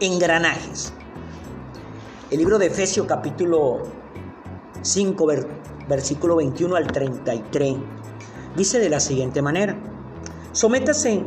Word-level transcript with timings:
engranajes. 0.00 0.92
El 2.30 2.38
libro 2.38 2.58
de 2.58 2.66
Efesios 2.66 3.06
capítulo 3.06 3.82
5, 4.82 5.26
versículo 5.88 6.36
21 6.36 6.76
al 6.76 6.86
33, 6.86 7.76
dice 8.56 8.78
de 8.78 8.90
la 8.90 9.00
siguiente 9.00 9.40
manera, 9.42 9.76
sométase 10.52 11.24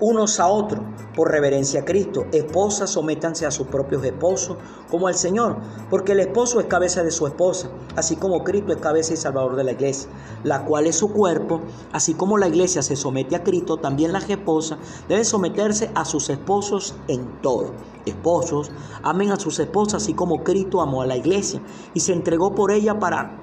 unos 0.00 0.40
a 0.40 0.46
otros 0.46 0.80
por 1.14 1.30
reverencia 1.30 1.80
a 1.80 1.84
Cristo. 1.84 2.26
Esposas, 2.32 2.90
sométanse 2.90 3.46
a 3.46 3.50
sus 3.50 3.66
propios 3.66 4.04
esposos 4.04 4.56
como 4.90 5.08
al 5.08 5.14
Señor, 5.14 5.56
porque 5.88 6.12
el 6.12 6.20
esposo 6.20 6.60
es 6.60 6.66
cabeza 6.66 7.02
de 7.02 7.10
su 7.10 7.26
esposa, 7.26 7.70
así 7.96 8.16
como 8.16 8.44
Cristo 8.44 8.72
es 8.72 8.78
cabeza 8.78 9.14
y 9.14 9.16
salvador 9.16 9.56
de 9.56 9.64
la 9.64 9.72
iglesia, 9.72 10.08
la 10.44 10.64
cual 10.64 10.86
es 10.86 10.96
su 10.96 11.12
cuerpo, 11.12 11.60
así 11.92 12.14
como 12.14 12.38
la 12.38 12.48
iglesia 12.48 12.82
se 12.82 12.96
somete 12.96 13.36
a 13.36 13.42
Cristo, 13.42 13.76
también 13.76 14.12
las 14.12 14.28
esposas 14.28 14.78
deben 15.08 15.24
someterse 15.24 15.90
a 15.94 16.04
sus 16.04 16.30
esposos 16.30 16.94
en 17.08 17.40
todo. 17.42 17.72
Esposos, 18.06 18.70
amen 19.02 19.30
a 19.30 19.38
sus 19.38 19.58
esposas, 19.58 20.02
así 20.02 20.14
como 20.14 20.42
Cristo 20.42 20.80
amó 20.80 21.02
a 21.02 21.06
la 21.06 21.16
iglesia 21.16 21.60
y 21.92 22.00
se 22.00 22.12
entregó 22.12 22.54
por 22.54 22.72
ella 22.72 22.98
para 22.98 23.38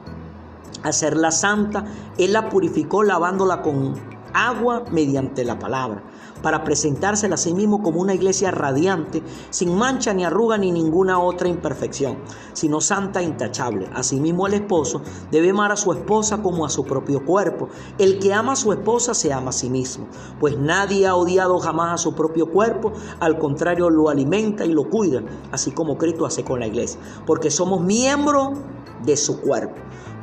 hacerla 0.83 1.31
santa. 1.31 1.85
Él 2.17 2.33
la 2.33 2.49
purificó 2.49 3.03
lavándola 3.03 3.61
con 3.61 3.95
agua 4.33 4.83
mediante 4.91 5.43
la 5.43 5.59
palabra, 5.59 6.03
para 6.41 6.63
presentársela 6.63 7.35
a 7.35 7.37
sí 7.37 7.53
mismo 7.53 7.81
como 7.81 8.01
una 8.01 8.13
iglesia 8.13 8.51
radiante, 8.51 9.23
sin 9.49 9.75
mancha 9.75 10.13
ni 10.13 10.25
arruga 10.25 10.57
ni 10.57 10.71
ninguna 10.71 11.19
otra 11.19 11.47
imperfección, 11.47 12.17
sino 12.53 12.81
santa 12.81 13.21
e 13.21 13.23
intachable. 13.23 13.89
Asimismo 13.93 14.47
el 14.47 14.55
esposo 14.55 15.01
debe 15.31 15.49
amar 15.49 15.71
a 15.71 15.77
su 15.77 15.91
esposa 15.91 16.41
como 16.41 16.65
a 16.65 16.69
su 16.69 16.83
propio 16.83 17.25
cuerpo. 17.25 17.69
El 17.97 18.19
que 18.19 18.33
ama 18.33 18.53
a 18.53 18.55
su 18.55 18.71
esposa 18.71 19.13
se 19.13 19.33
ama 19.33 19.49
a 19.49 19.53
sí 19.53 19.69
mismo, 19.69 20.07
pues 20.39 20.57
nadie 20.57 21.07
ha 21.07 21.15
odiado 21.15 21.59
jamás 21.59 21.93
a 21.93 21.97
su 21.97 22.15
propio 22.15 22.51
cuerpo, 22.51 22.93
al 23.19 23.37
contrario 23.37 23.89
lo 23.89 24.09
alimenta 24.09 24.65
y 24.65 24.73
lo 24.73 24.89
cuida, 24.89 25.21
así 25.51 25.71
como 25.71 25.97
Cristo 25.97 26.25
hace 26.25 26.43
con 26.43 26.59
la 26.59 26.67
iglesia, 26.67 26.99
porque 27.25 27.51
somos 27.51 27.81
miembros 27.81 28.57
de 29.03 29.17
su 29.17 29.41
cuerpo. 29.41 29.75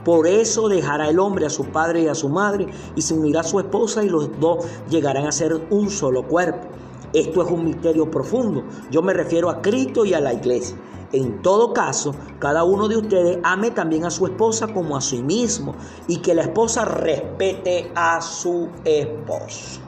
Por 0.04 0.26
eso 0.26 0.68
dejará 0.68 1.08
el 1.08 1.18
hombre 1.18 1.46
a 1.46 1.50
su 1.50 1.64
padre 1.66 2.02
y 2.02 2.08
a 2.08 2.14
su 2.14 2.28
madre 2.28 2.66
y 2.94 3.02
se 3.02 3.14
unirá 3.14 3.40
a 3.40 3.44
su 3.44 3.58
esposa 3.58 4.04
y 4.04 4.08
los 4.08 4.38
dos 4.38 4.66
llegarán 4.90 5.26
a 5.26 5.32
ser 5.32 5.54
un 5.70 5.90
solo 5.90 6.26
cuerpo. 6.26 6.68
Esto 7.12 7.42
es 7.42 7.50
un 7.50 7.64
misterio 7.64 8.10
profundo. 8.10 8.64
Yo 8.90 9.00
me 9.00 9.14
refiero 9.14 9.48
a 9.48 9.62
Cristo 9.62 10.04
y 10.04 10.14
a 10.14 10.20
la 10.20 10.34
iglesia. 10.34 10.76
En 11.12 11.42
todo 11.42 11.72
caso, 11.72 12.12
cada 12.40 12.64
uno 12.64 12.88
de 12.88 12.96
ustedes 12.96 13.38
ame 13.44 13.70
también 13.70 14.04
a 14.04 14.10
su 14.10 14.26
esposa 14.26 14.66
como 14.66 14.96
a 14.96 15.00
sí 15.00 15.22
mismo 15.22 15.76
y 16.08 16.16
que 16.16 16.34
la 16.34 16.42
esposa 16.42 16.84
respete 16.84 17.92
a 17.94 18.20
su 18.20 18.68
esposo. 18.84 19.80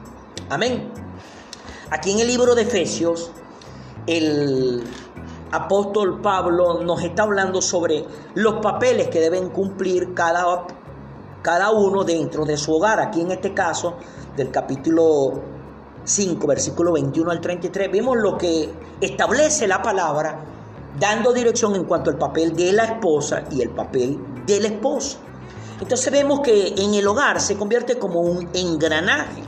Amén. 0.49 0.89
Aquí 1.89 2.11
en 2.11 2.19
el 2.19 2.27
libro 2.27 2.55
de 2.55 2.61
Efesios, 2.61 3.31
el 4.07 4.83
apóstol 5.51 6.21
Pablo 6.21 6.81
nos 6.83 7.01
está 7.03 7.23
hablando 7.23 7.61
sobre 7.61 8.05
los 8.35 8.55
papeles 8.55 9.07
que 9.07 9.19
deben 9.19 9.49
cumplir 9.49 10.13
cada, 10.13 10.65
cada 11.41 11.71
uno 11.71 12.03
dentro 12.03 12.45
de 12.45 12.57
su 12.57 12.75
hogar. 12.75 12.99
Aquí 12.99 13.21
en 13.21 13.31
este 13.31 13.53
caso, 13.53 13.95
del 14.35 14.51
capítulo 14.51 15.41
5, 16.03 16.47
versículo 16.47 16.93
21 16.93 17.31
al 17.31 17.41
33, 17.41 17.91
vemos 17.91 18.17
lo 18.17 18.37
que 18.37 18.69
establece 19.01 19.67
la 19.67 19.81
palabra, 19.81 20.39
dando 20.99 21.33
dirección 21.33 21.75
en 21.75 21.85
cuanto 21.85 22.09
al 22.09 22.17
papel 22.17 22.55
de 22.55 22.73
la 22.73 22.83
esposa 22.85 23.43
y 23.51 23.61
el 23.61 23.69
papel 23.69 24.19
del 24.45 24.65
esposo. 24.65 25.19
Entonces 25.79 26.11
vemos 26.11 26.39
que 26.41 26.73
en 26.77 26.93
el 26.95 27.05
hogar 27.07 27.39
se 27.39 27.55
convierte 27.55 27.99
como 27.99 28.21
un 28.21 28.49
engranaje. 28.53 29.43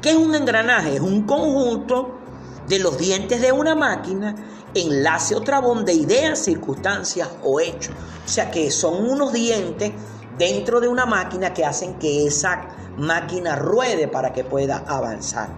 ¿Qué 0.00 0.10
es 0.10 0.16
un 0.16 0.34
engranaje? 0.34 0.96
Es 0.96 1.00
un 1.00 1.22
conjunto 1.22 2.18
de 2.68 2.78
los 2.78 2.98
dientes 2.98 3.40
de 3.40 3.50
una 3.50 3.74
máquina 3.74 4.36
enlace 4.74 5.34
o 5.34 5.42
trabón 5.42 5.84
de 5.84 5.94
ideas, 5.94 6.38
circunstancias 6.38 7.28
o 7.42 7.60
hechos. 7.60 7.94
O 8.24 8.28
sea 8.28 8.50
que 8.50 8.70
son 8.70 9.08
unos 9.08 9.32
dientes 9.32 9.92
dentro 10.36 10.80
de 10.80 10.88
una 10.88 11.06
máquina 11.06 11.52
que 11.52 11.64
hacen 11.64 11.98
que 11.98 12.26
esa 12.26 12.68
máquina 12.96 13.56
ruede 13.56 14.08
para 14.08 14.32
que 14.32 14.44
pueda 14.44 14.84
avanzar. 14.86 15.48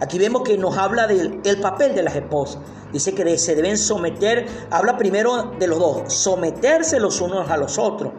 Aquí 0.00 0.18
vemos 0.18 0.42
que 0.42 0.56
nos 0.56 0.76
habla 0.76 1.06
del 1.06 1.60
papel 1.60 1.94
de 1.94 2.02
las 2.02 2.14
esposas. 2.14 2.62
Dice 2.92 3.14
que 3.14 3.36
se 3.36 3.54
deben 3.54 3.76
someter, 3.76 4.46
habla 4.70 4.96
primero 4.96 5.52
de 5.58 5.66
los 5.66 5.78
dos, 5.78 6.12
someterse 6.12 7.00
los 7.00 7.20
unos 7.20 7.50
a 7.50 7.56
los 7.56 7.78
otros 7.78 8.12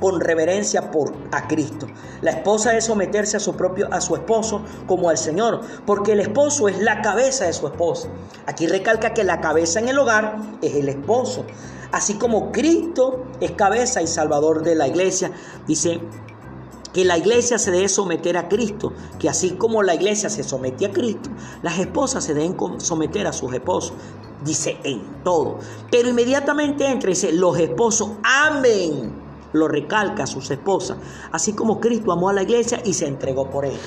con 0.00 0.20
reverencia 0.20 0.90
por 0.90 1.12
a 1.32 1.46
Cristo. 1.46 1.86
La 2.20 2.32
esposa 2.32 2.76
es 2.76 2.84
someterse 2.84 3.36
a 3.36 3.40
su 3.40 3.54
propio 3.54 3.88
a 3.92 4.00
su 4.00 4.14
esposo 4.14 4.62
como 4.86 5.10
al 5.10 5.18
Señor, 5.18 5.60
porque 5.86 6.12
el 6.12 6.20
esposo 6.20 6.68
es 6.68 6.78
la 6.78 7.02
cabeza 7.02 7.46
de 7.46 7.52
su 7.52 7.66
esposa. 7.66 8.08
Aquí 8.46 8.66
recalca 8.66 9.14
que 9.14 9.24
la 9.24 9.40
cabeza 9.40 9.80
en 9.80 9.88
el 9.88 9.98
hogar 9.98 10.36
es 10.62 10.74
el 10.74 10.88
esposo, 10.88 11.44
así 11.92 12.14
como 12.14 12.52
Cristo 12.52 13.24
es 13.40 13.52
cabeza 13.52 14.02
y 14.02 14.06
salvador 14.06 14.62
de 14.62 14.74
la 14.74 14.88
iglesia. 14.88 15.32
Dice 15.66 16.00
que 16.92 17.04
la 17.04 17.18
iglesia 17.18 17.58
se 17.58 17.72
debe 17.72 17.88
someter 17.88 18.36
a 18.36 18.48
Cristo, 18.48 18.92
que 19.18 19.28
así 19.28 19.50
como 19.52 19.82
la 19.82 19.94
iglesia 19.94 20.30
se 20.30 20.44
somete 20.44 20.86
a 20.86 20.92
Cristo, 20.92 21.28
las 21.62 21.78
esposas 21.78 22.24
se 22.24 22.34
deben 22.34 22.56
someter 22.80 23.26
a 23.26 23.32
sus 23.32 23.52
esposos. 23.52 23.94
Dice 24.44 24.78
en 24.84 25.22
todo. 25.24 25.58
Pero 25.90 26.08
inmediatamente 26.08 26.86
entra 26.86 27.10
y 27.10 27.14
dice, 27.14 27.32
los 27.32 27.58
esposos 27.58 28.10
amen 28.22 29.23
lo 29.54 29.68
recalca 29.68 30.24
a 30.24 30.26
sus 30.26 30.50
esposas, 30.50 30.98
así 31.32 31.54
como 31.54 31.80
Cristo 31.80 32.12
amó 32.12 32.28
a 32.28 32.34
la 32.34 32.42
iglesia 32.42 32.82
y 32.84 32.92
se 32.92 33.06
entregó 33.06 33.48
por 33.48 33.64
ella. 33.64 33.78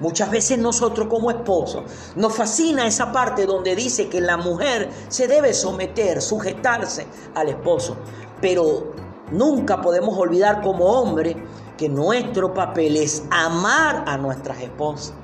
Muchas 0.00 0.30
veces 0.30 0.58
nosotros 0.58 1.08
como 1.08 1.30
esposos 1.30 1.82
nos 2.14 2.32
fascina 2.34 2.86
esa 2.86 3.10
parte 3.10 3.46
donde 3.46 3.74
dice 3.74 4.08
que 4.08 4.20
la 4.20 4.36
mujer 4.36 4.90
se 5.08 5.26
debe 5.26 5.52
someter, 5.52 6.22
sujetarse 6.22 7.06
al 7.34 7.48
esposo, 7.48 7.96
pero 8.40 8.92
nunca 9.32 9.80
podemos 9.80 10.16
olvidar 10.16 10.62
como 10.62 10.84
hombre 10.84 11.36
que 11.76 11.88
nuestro 11.88 12.54
papel 12.54 12.96
es 12.96 13.24
amar 13.30 14.04
a 14.06 14.16
nuestras 14.18 14.60
esposas. 14.60 15.14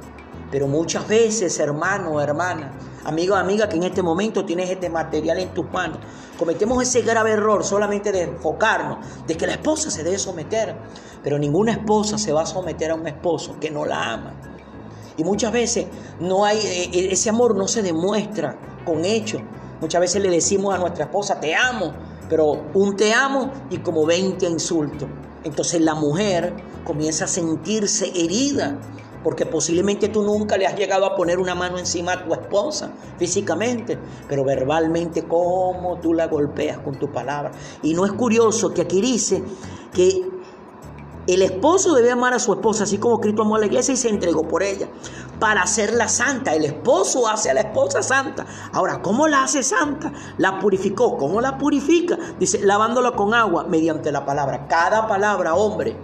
Pero 0.55 0.69
muchas 0.69 1.09
veces, 1.09 1.59
hermano 1.59 2.21
hermana, 2.21 2.79
amigo 3.03 3.35
amiga, 3.35 3.69
que 3.69 3.75
en 3.75 3.83
este 3.83 4.05
momento 4.05 4.45
tienes 4.45 4.71
este 4.71 4.89
material 4.89 5.41
en 5.41 5.53
tus 5.53 5.69
manos, 5.73 5.99
cometemos 6.39 6.81
ese 6.81 7.03
grave 7.03 7.33
error 7.33 7.65
solamente 7.65 8.13
de 8.13 8.23
enfocarnos, 8.23 8.99
de 9.27 9.37
que 9.37 9.49
la 9.49 9.55
esposa 9.55 9.91
se 9.91 10.05
debe 10.05 10.17
someter. 10.17 10.77
Pero 11.25 11.41
ninguna 11.41 11.73
esposa 11.73 12.19
se 12.19 12.33
va 12.33 12.43
a 12.43 12.47
someter 12.47 12.93
a 12.93 12.95
un 12.95 13.05
esposo 13.09 13.59
que 13.59 13.69
no 13.69 13.85
la 13.85 14.13
ama. 14.13 14.33
Y 15.17 15.25
muchas 15.25 15.51
veces 15.51 15.87
no 16.21 16.45
hay, 16.45 16.59
eh, 16.59 16.91
eh, 16.93 17.09
ese 17.11 17.31
amor 17.31 17.57
no 17.57 17.67
se 17.67 17.83
demuestra 17.83 18.57
con 18.85 19.05
hechos. 19.05 19.43
Muchas 19.81 20.03
veces 20.03 20.23
le 20.23 20.31
decimos 20.31 20.73
a 20.73 20.79
nuestra 20.79 21.07
esposa, 21.07 21.41
te 21.41 21.53
amo, 21.53 21.93
pero 22.29 22.63
un 22.75 22.95
te 22.95 23.13
amo 23.13 23.51
y 23.71 23.79
como 23.79 24.07
20 24.07 24.47
insultos. 24.47 25.09
Entonces 25.43 25.81
la 25.81 25.97
mujer 25.97 26.55
comienza 26.85 27.25
a 27.25 27.29
sentirse 27.29 28.13
herida 28.15 28.79
porque 29.25 29.47
posiblemente 29.47 30.09
tú 30.11 30.23
nunca 30.23 30.59
le 30.59 30.67
has 30.67 30.77
llegado 30.77 31.07
a 31.07 31.17
poner 31.17 31.39
una 31.39 31.55
mano 31.55 31.79
encima 31.79 32.13
a 32.13 32.25
tu 32.25 32.33
esposa 32.35 32.93
físicamente, 33.19 33.99
pero 34.29 34.45
verbalmente 34.45 35.25
cómo 35.25 35.99
tú 36.01 36.13
la 36.13 36.27
golpeas 36.29 36.79
con 36.79 36.99
tu 36.99 37.11
palabra. 37.11 37.51
Y 37.83 37.95
no 37.95 38.05
es 38.05 38.13
curioso 38.13 38.75
que 38.75 38.83
aquí 38.83 39.01
dice 39.01 39.43
que 39.93 40.29
el 41.27 41.41
esposo 41.41 41.95
debe 41.95 42.11
amar 42.11 42.35
a 42.35 42.39
su 42.39 42.53
esposa, 42.53 42.85
así 42.85 42.99
como 42.99 43.19
Cristo 43.19 43.43
amó 43.43 43.57
a 43.57 43.61
la 43.61 43.67
iglesia 43.67 43.95
y 43.95 43.97
se 43.97 44.11
entregó 44.11 44.47
por 44.47 44.63
ella, 44.63 44.89
para 45.41 45.63
hacerla 45.63 46.07
santa. 46.07 46.55
El 46.55 46.67
esposo 46.67 47.27
hace 47.27 47.51
a 47.51 47.55
la 47.55 47.61
esposa 47.61 48.03
santa. 48.03 48.45
Ahora, 48.73 49.01
¿cómo 49.01 49.27
la 49.27 49.45
hace 49.45 49.63
santa? 49.63 50.13
La 50.37 50.59
purificó. 50.59 51.17
¿Cómo 51.17 51.41
la 51.41 51.57
purifica? 51.57 52.19
Dice, 52.39 52.59
lavándola 52.59 53.13
con 53.13 53.33
agua 53.33 53.65
mediante 53.65 54.13
la 54.13 54.27
palabra. 54.27 54.67
Cada 54.69 55.09
palabra, 55.09 55.55
hombre, 55.55 55.97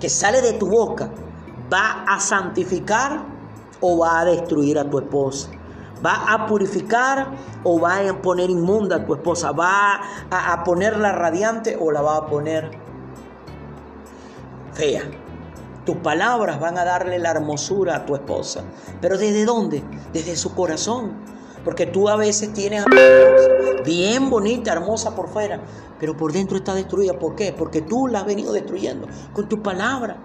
que 0.00 0.08
sale 0.08 0.42
de 0.42 0.54
tu 0.54 0.66
boca, 0.66 1.10
va 1.72 2.04
a 2.06 2.20
santificar 2.20 3.24
o 3.80 3.98
va 3.98 4.20
a 4.20 4.24
destruir 4.24 4.78
a 4.78 4.88
tu 4.88 4.98
esposa. 4.98 5.50
Va 6.04 6.32
a 6.32 6.46
purificar 6.46 7.32
o 7.64 7.80
va 7.80 7.98
a 8.08 8.22
poner 8.22 8.50
inmunda 8.50 8.96
a 8.96 9.04
tu 9.04 9.14
esposa. 9.14 9.52
Va 9.52 10.00
a, 10.30 10.64
ponerla 10.64 11.12
radiante 11.12 11.76
o 11.80 11.90
la 11.90 12.02
va 12.02 12.16
a 12.16 12.26
poner 12.26 12.70
fea. 14.72 15.02
Tus 15.84 15.96
palabras 15.96 16.60
van 16.60 16.78
a 16.78 16.84
darle 16.84 17.18
la 17.18 17.30
hermosura 17.30 17.96
a 17.96 18.06
tu 18.06 18.14
esposa. 18.14 18.62
Pero 19.00 19.18
¿desde 19.18 19.44
dónde? 19.44 19.82
Desde 20.12 20.36
su 20.36 20.54
corazón. 20.54 21.12
Porque 21.64 21.86
tú 21.86 22.08
a 22.08 22.16
veces 22.16 22.52
tienes 22.52 22.84
bien 23.84 24.30
bonita, 24.30 24.72
hermosa 24.72 25.14
por 25.14 25.28
fuera, 25.28 25.60
pero 25.98 26.16
por 26.16 26.32
dentro 26.32 26.56
está 26.56 26.74
destruida. 26.74 27.18
¿Por 27.18 27.34
qué? 27.34 27.52
Porque 27.52 27.82
tú 27.82 28.06
la 28.06 28.20
has 28.20 28.26
venido 28.26 28.52
destruyendo 28.52 29.08
con 29.32 29.48
tu 29.48 29.62
palabra. 29.62 30.18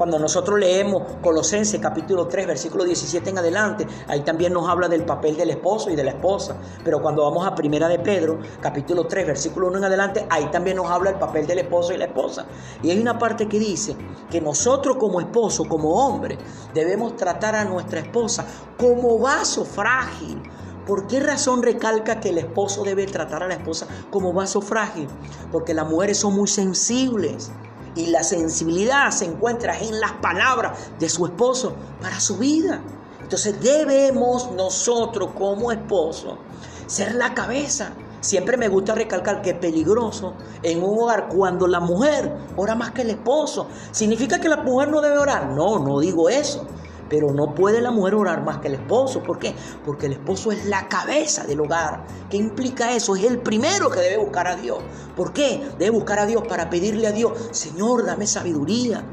Cuando 0.00 0.18
nosotros 0.18 0.58
leemos 0.58 1.02
Colosenses 1.20 1.78
capítulo 1.78 2.26
3, 2.26 2.46
versículo 2.46 2.84
17 2.84 3.28
en 3.28 3.36
adelante, 3.36 3.86
ahí 4.08 4.20
también 4.20 4.54
nos 4.54 4.66
habla 4.66 4.88
del 4.88 5.04
papel 5.04 5.36
del 5.36 5.50
esposo 5.50 5.90
y 5.90 5.94
de 5.94 6.02
la 6.02 6.12
esposa. 6.12 6.56
Pero 6.82 7.02
cuando 7.02 7.22
vamos 7.22 7.46
a 7.46 7.54
Primera 7.54 7.86
de 7.86 7.98
Pedro, 7.98 8.38
capítulo 8.62 9.06
3, 9.06 9.26
versículo 9.26 9.66
1 9.68 9.76
en 9.76 9.84
adelante, 9.84 10.26
ahí 10.30 10.46
también 10.46 10.78
nos 10.78 10.90
habla 10.90 11.10
el 11.10 11.16
papel 11.16 11.46
del 11.46 11.58
esposo 11.58 11.92
y 11.92 11.98
la 11.98 12.06
esposa. 12.06 12.46
Y 12.82 12.90
hay 12.90 12.98
una 12.98 13.18
parte 13.18 13.46
que 13.46 13.58
dice 13.58 13.94
que 14.30 14.40
nosotros 14.40 14.96
como 14.96 15.20
esposo, 15.20 15.66
como 15.66 15.90
hombre, 15.90 16.38
debemos 16.72 17.14
tratar 17.16 17.54
a 17.54 17.66
nuestra 17.66 18.00
esposa 18.00 18.46
como 18.78 19.18
vaso 19.18 19.66
frágil 19.66 20.42
¿Por 20.86 21.06
qué 21.06 21.20
razón 21.20 21.62
recalca 21.62 22.18
que 22.18 22.30
el 22.30 22.38
esposo 22.38 22.82
debe 22.82 23.06
tratar 23.06 23.44
a 23.44 23.46
la 23.46 23.54
esposa 23.54 23.86
como 24.10 24.32
vaso 24.32 24.60
frágil? 24.60 25.06
Porque 25.52 25.72
las 25.72 25.88
mujeres 25.88 26.18
son 26.18 26.34
muy 26.34 26.48
sensibles 26.48 27.52
y 27.94 28.06
la 28.06 28.22
sensibilidad 28.22 29.10
se 29.10 29.24
encuentra 29.24 29.78
en 29.78 30.00
las 30.00 30.12
palabras 30.12 30.78
de 30.98 31.08
su 31.08 31.26
esposo 31.26 31.74
para 32.00 32.20
su 32.20 32.36
vida. 32.38 32.82
Entonces 33.20 33.60
debemos 33.60 34.50
nosotros 34.52 35.30
como 35.38 35.72
esposo 35.72 36.38
ser 36.86 37.14
la 37.14 37.34
cabeza. 37.34 37.92
Siempre 38.20 38.56
me 38.56 38.68
gusta 38.68 38.94
recalcar 38.94 39.40
que 39.40 39.50
es 39.50 39.56
peligroso 39.56 40.34
en 40.62 40.82
un 40.82 40.98
hogar 40.98 41.28
cuando 41.28 41.66
la 41.66 41.80
mujer 41.80 42.36
ora 42.56 42.74
más 42.74 42.90
que 42.90 43.02
el 43.02 43.10
esposo. 43.10 43.68
¿Significa 43.92 44.40
que 44.40 44.48
la 44.48 44.58
mujer 44.58 44.88
no 44.88 45.00
debe 45.00 45.18
orar? 45.18 45.50
No, 45.50 45.78
no 45.78 46.00
digo 46.00 46.28
eso. 46.28 46.66
Pero 47.10 47.32
no 47.32 47.54
puede 47.54 47.82
la 47.82 47.90
mujer 47.90 48.14
orar 48.14 48.42
más 48.42 48.58
que 48.58 48.68
el 48.68 48.74
esposo. 48.74 49.22
¿Por 49.22 49.38
qué? 49.38 49.54
Porque 49.84 50.06
el 50.06 50.12
esposo 50.12 50.52
es 50.52 50.64
la 50.64 50.88
cabeza 50.88 51.44
del 51.44 51.60
hogar. 51.60 52.06
¿Qué 52.30 52.38
implica 52.38 52.94
eso? 52.94 53.14
Es 53.16 53.24
el 53.24 53.40
primero 53.40 53.90
que 53.90 54.00
debe 54.00 54.16
buscar 54.16 54.46
a 54.46 54.56
Dios. 54.56 54.78
¿Por 55.14 55.34
qué? 55.34 55.60
Debe 55.78 55.90
buscar 55.90 56.20
a 56.20 56.26
Dios 56.26 56.44
para 56.48 56.70
pedirle 56.70 57.06
a 57.06 57.12
Dios, 57.12 57.32
Señor, 57.50 58.06
dame 58.06 58.26
sabiduría 58.26 59.04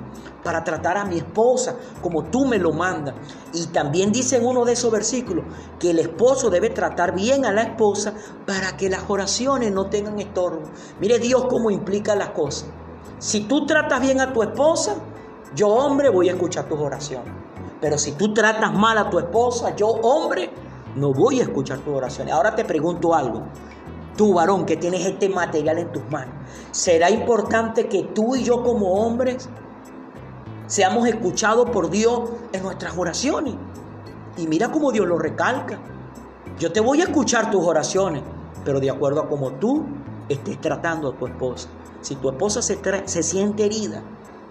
para 0.48 0.64
tratar 0.64 0.98
a 0.98 1.04
mi 1.04 1.18
esposa 1.18 1.76
como 2.02 2.24
tú 2.24 2.46
me 2.46 2.58
lo 2.58 2.72
mandas. 2.72 3.16
Y 3.54 3.68
también 3.68 4.14
dice 4.14 4.38
en 4.38 4.46
uno 4.46 4.64
de 4.64 4.72
esos 4.72 4.90
versículos 4.90 5.44
que 5.78 5.92
el 5.92 6.00
esposo 6.00 6.50
debe 6.50 6.70
tratar 6.70 7.14
bien 7.14 7.46
a 7.46 7.52
la 7.52 7.64
esposa 7.64 8.14
para 8.46 8.78
que 8.78 8.90
las 8.90 9.04
oraciones 9.10 9.74
no 9.74 9.88
tengan 9.88 10.20
estorbo. 10.20 10.64
Mire 11.02 11.20
Dios 11.20 11.48
cómo 11.50 11.70
implica 11.70 12.16
las 12.16 12.30
cosas. 12.30 12.70
Si 13.20 13.42
tú 13.42 13.66
tratas 13.66 14.00
bien 14.00 14.22
a 14.22 14.32
tu 14.32 14.42
esposa, 14.42 14.96
yo 15.54 15.68
hombre 15.68 16.08
voy 16.08 16.30
a 16.30 16.34
escuchar 16.34 16.70
tus 16.70 16.80
oraciones. 16.80 17.34
Pero 17.80 17.98
si 17.98 18.14
tú 18.14 18.34
tratas 18.34 18.74
mal 18.74 18.98
a 18.98 19.10
tu 19.10 19.20
esposa, 19.20 19.76
yo 19.76 19.88
hombre, 19.88 20.50
no 20.96 21.14
voy 21.14 21.40
a 21.40 21.44
escuchar 21.44 21.80
tus 21.80 21.96
oraciones. 21.96 22.34
Ahora 22.34 22.56
te 22.56 22.66
pregunto 22.66 23.14
algo. 23.14 23.44
Tú, 24.16 24.34
varón, 24.34 24.66
que 24.66 24.78
tienes 24.78 25.06
este 25.06 25.30
material 25.30 25.78
en 25.78 25.92
tus 25.92 26.10
manos, 26.10 26.34
¿será 26.72 27.12
importante 27.12 27.88
que 27.88 28.04
tú 28.04 28.36
y 28.36 28.44
yo 28.44 28.64
como 28.64 28.94
hombres 28.94 29.48
seamos 30.66 31.08
escuchados 31.08 31.70
por 31.70 31.92
Dios 31.92 32.32
en 32.52 32.64
nuestras 32.64 32.98
oraciones? 32.98 33.54
Y 34.38 34.48
mira 34.48 34.72
cómo 34.72 34.92
Dios 34.92 35.06
lo 35.06 35.20
recalca. 35.20 35.80
Yo 36.58 36.72
te 36.72 36.80
voy 36.80 37.02
a 37.02 37.04
escuchar 37.04 37.52
tus 37.52 37.64
oraciones, 37.64 38.24
pero 38.66 38.80
de 38.80 38.90
acuerdo 38.90 39.22
a 39.22 39.30
cómo 39.30 39.52
tú 39.52 39.86
estés 40.30 40.60
tratando 40.60 41.10
a 41.10 41.16
tu 41.16 41.28
esposa. 41.28 41.70
Si 42.02 42.16
tu 42.16 42.30
esposa 42.30 42.64
se, 42.64 42.80
se 43.06 43.22
siente 43.22 43.66
herida, 43.66 44.02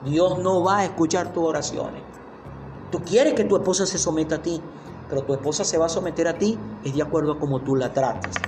Dios 0.04 0.38
no 0.38 0.62
va 0.62 0.78
a 0.78 0.84
escuchar 0.84 1.32
tus 1.32 1.42
oraciones. 1.42 2.02
Tú 2.90 3.00
quieres 3.00 3.34
que 3.34 3.44
tu 3.44 3.56
esposa 3.56 3.86
se 3.86 3.98
someta 3.98 4.36
a 4.36 4.42
ti, 4.42 4.60
pero 5.08 5.22
tu 5.22 5.34
esposa 5.34 5.64
se 5.64 5.78
va 5.78 5.86
a 5.86 5.88
someter 5.88 6.28
a 6.28 6.38
ti 6.38 6.58
es 6.84 6.94
de 6.94 7.02
acuerdo 7.02 7.32
a 7.32 7.38
cómo 7.38 7.60
tú 7.60 7.76
la 7.76 7.92
tratas. 7.92 8.42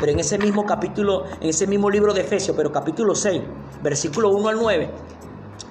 Pero 0.00 0.12
en 0.12 0.18
ese 0.18 0.38
mismo 0.38 0.66
capítulo, 0.66 1.24
en 1.40 1.48
ese 1.48 1.66
mismo 1.66 1.88
libro 1.90 2.12
de 2.12 2.22
Efesios, 2.22 2.56
pero 2.56 2.72
capítulo 2.72 3.14
6, 3.14 3.42
versículo 3.82 4.30
1 4.30 4.48
al 4.48 4.56
9, 4.56 4.90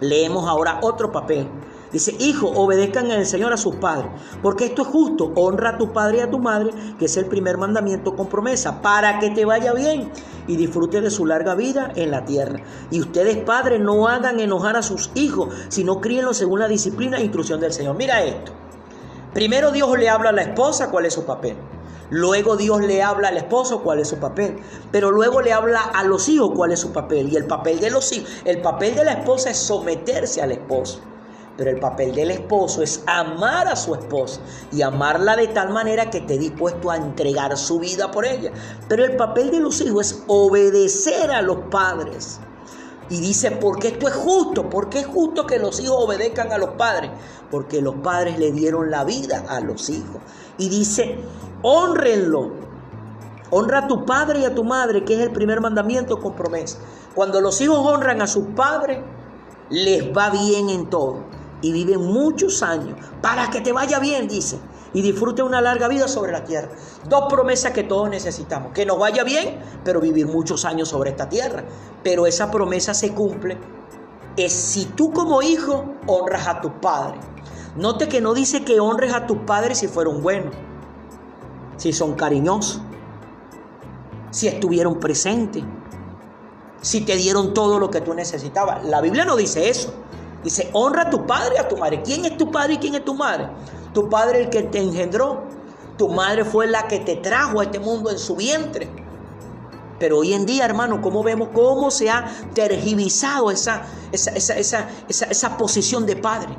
leemos 0.01 0.47
ahora 0.47 0.79
otro 0.81 1.11
papel 1.11 1.47
Dice, 1.93 2.15
hijo, 2.17 2.47
obedezcan 2.47 3.11
al 3.11 3.23
Señor 3.27 3.53
a 3.53 3.57
sus 3.57 3.75
padres, 3.75 4.09
porque 4.41 4.65
esto 4.65 4.81
es 4.81 4.87
justo. 4.87 5.31
Honra 5.35 5.69
a 5.69 5.77
tu 5.77 5.93
padre 5.93 6.17
y 6.17 6.21
a 6.21 6.31
tu 6.31 6.39
madre, 6.39 6.71
que 6.97 7.05
es 7.05 7.15
el 7.17 7.27
primer 7.27 7.59
mandamiento 7.59 8.15
con 8.15 8.27
promesa, 8.27 8.81
para 8.81 9.19
que 9.19 9.29
te 9.29 9.45
vaya 9.45 9.73
bien 9.73 10.11
y 10.47 10.55
disfrute 10.55 11.01
de 11.01 11.11
su 11.11 11.27
larga 11.27 11.53
vida 11.53 11.91
en 11.95 12.09
la 12.09 12.25
tierra. 12.25 12.61
Y 12.89 12.99
ustedes, 12.99 13.37
padres, 13.37 13.79
no 13.79 14.07
hagan 14.07 14.39
enojar 14.39 14.75
a 14.75 14.81
sus 14.81 15.11
hijos, 15.13 15.53
sino 15.69 16.01
críenlos 16.01 16.37
según 16.37 16.61
la 16.61 16.67
disciplina 16.67 17.19
e 17.19 17.23
instrucción 17.25 17.59
del 17.59 17.71
Señor. 17.71 17.95
Mira 17.95 18.23
esto. 18.23 18.51
Primero 19.35 19.71
Dios 19.71 19.95
le 19.97 20.09
habla 20.09 20.29
a 20.29 20.33
la 20.33 20.41
esposa 20.41 20.89
cuál 20.89 21.05
es 21.05 21.13
su 21.13 21.25
papel. 21.25 21.55
Luego 22.09 22.57
Dios 22.57 22.81
le 22.81 23.03
habla 23.03 23.27
al 23.27 23.37
esposo 23.37 23.83
cuál 23.83 23.99
es 23.99 24.07
su 24.07 24.17
papel. 24.17 24.57
Pero 24.91 25.11
luego 25.11 25.41
le 25.41 25.53
habla 25.53 25.81
a 25.81 26.03
los 26.03 26.27
hijos 26.27 26.53
cuál 26.55 26.71
es 26.71 26.79
su 26.79 26.91
papel. 26.91 27.31
Y 27.31 27.35
el 27.35 27.45
papel 27.45 27.79
de 27.79 27.91
los 27.91 28.11
hijos, 28.13 28.31
el 28.45 28.61
papel 28.61 28.95
de 28.95 29.05
la 29.05 29.13
esposa 29.13 29.51
es 29.51 29.57
someterse 29.57 30.41
al 30.41 30.51
esposo. 30.51 30.99
Pero 31.55 31.69
el 31.69 31.79
papel 31.79 32.15
del 32.15 32.31
esposo 32.31 32.81
es 32.81 33.03
amar 33.05 33.67
a 33.67 33.75
su 33.75 33.93
esposa 33.93 34.41
y 34.71 34.81
amarla 34.81 35.35
de 35.35 35.47
tal 35.47 35.69
manera 35.69 36.09
que 36.09 36.19
esté 36.19 36.39
dispuesto 36.39 36.89
a 36.89 36.97
entregar 36.97 37.55
su 37.57 37.79
vida 37.79 38.09
por 38.09 38.25
ella. 38.25 38.51
Pero 38.89 39.05
el 39.05 39.15
papel 39.15 39.51
de 39.51 39.59
los 39.59 39.79
hijos 39.81 40.07
es 40.07 40.23
obedecer 40.27 41.29
a 41.31 41.43
los 41.43 41.57
padres. 41.69 42.39
Y 43.09 43.19
dice, 43.19 43.51
porque 43.51 43.89
esto 43.89 44.07
es 44.07 44.15
justo, 44.15 44.67
porque 44.69 45.01
es 45.01 45.05
justo 45.05 45.45
que 45.45 45.59
los 45.59 45.79
hijos 45.79 45.97
obedezcan 45.99 46.51
a 46.51 46.57
los 46.57 46.71
padres, 46.71 47.11
porque 47.51 47.81
los 47.81 47.95
padres 47.95 48.39
le 48.39 48.51
dieron 48.51 48.89
la 48.89 49.03
vida 49.03 49.45
a 49.47 49.59
los 49.59 49.89
hijos. 49.89 50.21
Y 50.57 50.69
dice, 50.69 51.19
honrenlo. 51.61 52.63
Honra 53.51 53.79
a 53.79 53.87
tu 53.87 54.03
padre 54.05 54.39
y 54.39 54.45
a 54.45 54.55
tu 54.55 54.63
madre, 54.63 55.05
que 55.05 55.13
es 55.13 55.19
el 55.19 55.31
primer 55.31 55.61
mandamiento 55.61 56.19
con 56.19 56.33
promesa. 56.33 56.79
Cuando 57.13 57.39
los 57.39 57.61
hijos 57.61 57.77
honran 57.77 58.23
a 58.23 58.25
sus 58.25 58.45
padres, 58.55 58.97
les 59.69 60.05
va 60.17 60.31
bien 60.31 60.71
en 60.71 60.89
todo 60.89 61.32
y 61.63 61.71
vive 61.71 61.97
muchos 61.97 62.61
años 62.61 62.95
para 63.21 63.49
que 63.49 63.61
te 63.61 63.71
vaya 63.71 63.97
bien, 63.97 64.27
dice, 64.27 64.59
y 64.93 65.01
disfrute 65.01 65.41
una 65.41 65.61
larga 65.61 65.87
vida 65.87 66.07
sobre 66.07 66.31
la 66.31 66.43
tierra. 66.43 66.69
Dos 67.09 67.25
promesas 67.29 67.71
que 67.71 67.83
todos 67.83 68.09
necesitamos, 68.09 68.73
que 68.73 68.85
nos 68.85 68.99
vaya 68.99 69.23
bien, 69.23 69.59
pero 69.83 69.99
vivir 69.99 70.27
muchos 70.27 70.65
años 70.65 70.89
sobre 70.89 71.09
esta 71.09 71.29
tierra. 71.29 71.63
Pero 72.03 72.27
esa 72.27 72.51
promesa 72.51 72.93
se 72.93 73.13
cumple 73.13 73.57
es 74.35 74.51
si 74.51 74.85
tú 74.85 75.11
como 75.11 75.41
hijo 75.41 75.95
honras 76.05 76.47
a 76.47 76.61
tu 76.61 76.79
padre. 76.79 77.19
Note 77.75 78.07
que 78.07 78.21
no 78.21 78.33
dice 78.33 78.63
que 78.63 78.79
honres 78.79 79.13
a 79.13 79.25
tus 79.25 79.39
padres 79.39 79.79
si 79.79 79.87
fueron 79.87 80.21
buenos, 80.21 80.53
si 81.77 81.93
son 81.93 82.13
cariñosos, 82.13 82.81
si 84.31 84.47
estuvieron 84.47 84.99
presentes, 84.99 85.63
si 86.81 87.01
te 87.01 87.15
dieron 87.15 87.53
todo 87.53 87.79
lo 87.79 87.89
que 87.89 88.01
tú 88.01 88.13
necesitabas. 88.13 88.83
La 88.85 89.01
Biblia 89.01 89.25
no 89.25 89.35
dice 89.35 89.69
eso. 89.69 89.93
Dice, 90.43 90.69
honra 90.73 91.03
a 91.03 91.09
tu 91.09 91.25
padre 91.25 91.55
y 91.55 91.59
a 91.59 91.67
tu 91.67 91.77
madre. 91.77 92.01
¿Quién 92.03 92.25
es 92.25 92.37
tu 92.37 92.51
padre 92.51 92.73
y 92.73 92.77
quién 92.77 92.95
es 92.95 93.05
tu 93.05 93.13
madre? 93.13 93.49
Tu 93.93 94.09
padre 94.09 94.41
el 94.41 94.49
que 94.49 94.63
te 94.63 94.79
engendró. 94.79 95.43
Tu 95.97 96.09
madre 96.09 96.43
fue 96.43 96.67
la 96.67 96.87
que 96.87 96.99
te 96.99 97.15
trajo 97.17 97.61
a 97.61 97.63
este 97.63 97.79
mundo 97.79 98.09
en 98.09 98.17
su 98.17 98.35
vientre. 98.35 98.89
Pero 99.99 100.17
hoy 100.17 100.33
en 100.33 100.45
día, 100.45 100.65
hermano, 100.65 101.01
¿cómo 101.01 101.23
vemos 101.23 101.49
cómo 101.53 101.91
se 101.91 102.09
ha 102.09 102.25
tergiversado 102.53 103.51
esa, 103.51 103.83
esa, 104.11 104.31
esa, 104.31 104.89
esa, 105.07 105.57
posición 105.57 106.05
de 106.05 106.15
padre? 106.17 106.57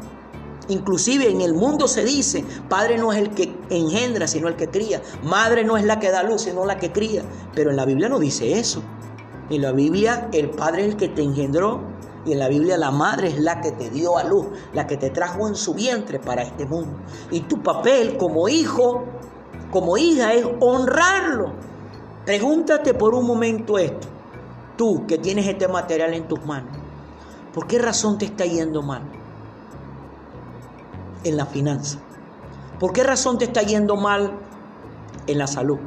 Inclusive 0.69 1.29
en 1.29 1.43
el 1.43 1.53
mundo 1.53 1.89
se 1.89 2.05
dice, 2.05 2.43
padre 2.71 2.97
no 2.97 3.13
es 3.13 3.19
el 3.19 3.31
que 3.31 3.55
engendra, 3.69 4.27
sino 4.29 4.49
el 4.49 4.57
que 4.57 4.69
cría. 4.69 5.03
Madre 5.25 5.63
no 5.63 5.77
es 5.77 5.85
la 5.85 5.99
que 5.99 6.11
da 6.11 6.23
luz, 6.23 6.43
sino 6.43 6.65
la 6.65 6.79
que 6.79 6.91
cría. 6.91 7.23
Pero 7.55 7.71
en 7.71 7.77
la 7.77 7.85
Biblia 7.85 8.09
no 8.09 8.19
dice 8.19 8.59
eso. 8.59 8.83
En 9.51 9.61
la 9.61 9.73
Biblia 9.73 10.29
el 10.33 10.49
padre 10.49 10.87
es 10.87 10.93
el 10.93 10.97
que 10.97 11.09
te 11.09 11.23
engendró 11.23 11.83
y 12.27 12.33
en 12.33 12.39
la 12.39 12.49
Biblia 12.49 12.79
la 12.79 12.91
madre 12.91 13.29
es 13.29 13.39
la 13.39 13.61
que 13.61 13.73
te 13.73 13.91
dio 13.91 14.17
a 14.17 14.25
luz, 14.25 14.47
la 14.73 14.87
que 14.87 14.97
te 14.97 15.11
trajo 15.11 15.47
en 15.47 15.55
su 15.55 15.75
vientre 15.75 16.19
para 16.19 16.43
este 16.43 16.65
mundo. 16.67 16.97
Y 17.31 17.41
tu 17.41 17.63
papel 17.63 18.17
como 18.17 18.49
hijo, 18.49 19.05
como 19.71 19.97
hija, 19.97 20.33
es 20.33 20.47
honrarlo. 20.61 21.53
Pregúntate 22.25 22.95
por 22.95 23.15
un 23.15 23.27
momento 23.27 23.79
esto. 23.79 24.09
Tú 24.77 25.07
que 25.07 25.19
tienes 25.19 25.47
este 25.47 25.69
material 25.69 26.15
en 26.15 26.27
tus 26.27 26.45
manos, 26.45 26.77
¿por 27.53 27.67
qué 27.67 27.79
razón 27.79 28.19
te 28.19 28.25
está 28.25 28.45
yendo 28.45 28.83
mal? 28.83 29.03
En 31.23 31.37
la 31.37 31.47
finanza. 31.47 31.99
¿Por 32.81 32.93
qué 32.93 33.05
razón 33.05 33.39
te 33.39 33.45
está 33.45 33.63
yendo 33.63 33.97
mal 33.97 34.33
en 35.27 35.39
la 35.39 35.47
salud? 35.47 35.79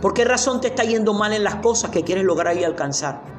¿Por 0.00 0.14
qué 0.14 0.24
razón 0.24 0.60
te 0.60 0.68
está 0.68 0.84
yendo 0.84 1.14
mal 1.14 1.32
en 1.32 1.42
las 1.42 1.56
cosas 1.56 1.90
que 1.90 2.04
quieres 2.04 2.24
lograr 2.24 2.56
y 2.56 2.64
alcanzar? 2.64 3.37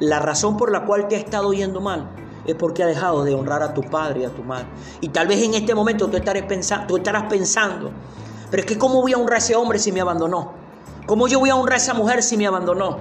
La 0.00 0.20
razón 0.20 0.56
por 0.56 0.70
la 0.70 0.84
cual 0.84 1.08
te 1.08 1.16
ha 1.16 1.18
estado 1.18 1.52
yendo 1.52 1.80
mal 1.80 2.08
es 2.46 2.54
porque 2.54 2.82
ha 2.82 2.86
dejado 2.86 3.24
de 3.24 3.34
honrar 3.34 3.62
a 3.62 3.74
tu 3.74 3.82
padre 3.82 4.20
y 4.20 4.24
a 4.24 4.30
tu 4.30 4.44
madre. 4.44 4.66
Y 5.00 5.08
tal 5.08 5.26
vez 5.26 5.42
en 5.42 5.54
este 5.54 5.74
momento 5.74 6.08
tú 6.08 6.16
estarás, 6.16 6.44
pensando, 7.28 7.90
pero 8.50 8.60
es 8.60 8.66
que 8.66 8.78
¿cómo 8.78 9.02
voy 9.02 9.12
a 9.12 9.18
honrar 9.18 9.34
a 9.34 9.38
ese 9.38 9.56
hombre 9.56 9.78
si 9.78 9.90
me 9.90 10.00
abandonó? 10.00 10.52
¿Cómo 11.06 11.26
yo 11.26 11.40
voy 11.40 11.50
a 11.50 11.56
honrar 11.56 11.74
a 11.74 11.82
esa 11.82 11.94
mujer 11.94 12.22
si 12.22 12.36
me 12.36 12.46
abandonó? 12.46 12.98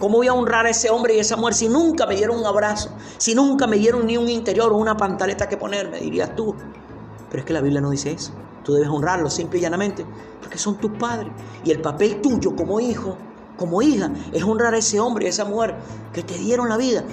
¿Cómo 0.00 0.16
voy 0.16 0.28
a 0.28 0.34
honrar 0.34 0.66
a 0.66 0.70
ese 0.70 0.90
hombre 0.90 1.14
y 1.14 1.18
a 1.18 1.20
esa 1.20 1.36
mujer 1.36 1.54
si 1.54 1.68
nunca 1.68 2.06
me 2.06 2.16
dieron 2.16 2.38
un 2.38 2.46
abrazo? 2.46 2.90
Si 3.18 3.34
nunca 3.34 3.66
me 3.66 3.76
dieron 3.76 4.06
ni 4.06 4.16
un 4.16 4.28
interior 4.28 4.72
o 4.72 4.76
una 4.76 4.96
pantaleta 4.96 5.48
que 5.48 5.56
ponerme, 5.56 6.00
dirías 6.00 6.34
tú. 6.34 6.54
Pero 7.30 7.40
es 7.40 7.46
que 7.46 7.52
la 7.52 7.60
Biblia 7.60 7.80
no 7.80 7.90
dice 7.90 8.10
eso. 8.10 8.32
Tú 8.64 8.74
debes 8.74 8.88
honrarlos 8.90 9.32
simple 9.32 9.58
y 9.58 9.62
llanamente 9.62 10.04
porque 10.40 10.58
son 10.58 10.76
tus 10.78 10.90
padres. 10.92 11.30
Y 11.64 11.70
el 11.70 11.80
papel 11.80 12.20
tuyo 12.20 12.56
como 12.56 12.80
hijo 12.80 13.16
como 13.60 13.82
hija, 13.82 14.10
es 14.32 14.42
honrar 14.42 14.72
a 14.72 14.78
ese 14.78 14.98
hombre 15.00 15.24
y 15.24 15.26
a 15.26 15.28
esa 15.28 15.44
mujer 15.44 15.74
que 16.14 16.22
te 16.22 16.38
dieron 16.38 16.70
la 16.70 16.78
vida. 16.78 17.04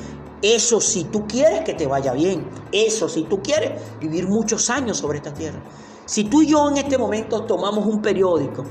Eso 0.41 0.79
si 0.79 1.03
tú 1.03 1.27
quieres 1.27 1.65
que 1.65 1.73
te 1.73 1.87
vaya 1.87 2.13
bien. 2.13 2.47
Eso 2.71 3.09
si 3.09 3.23
tú 3.23 3.41
quieres 3.41 3.81
vivir 3.99 4.29
muchos 4.29 4.69
años 4.69 4.95
sobre 4.95 5.17
esta 5.17 5.33
tierra. 5.33 5.59
Si 6.05 6.23
tú 6.23 6.43
y 6.43 6.47
yo 6.47 6.69
en 6.69 6.77
este 6.77 6.97
momento 6.97 7.43
tomamos 7.43 7.85
un 7.85 8.01
periódico, 8.01 8.63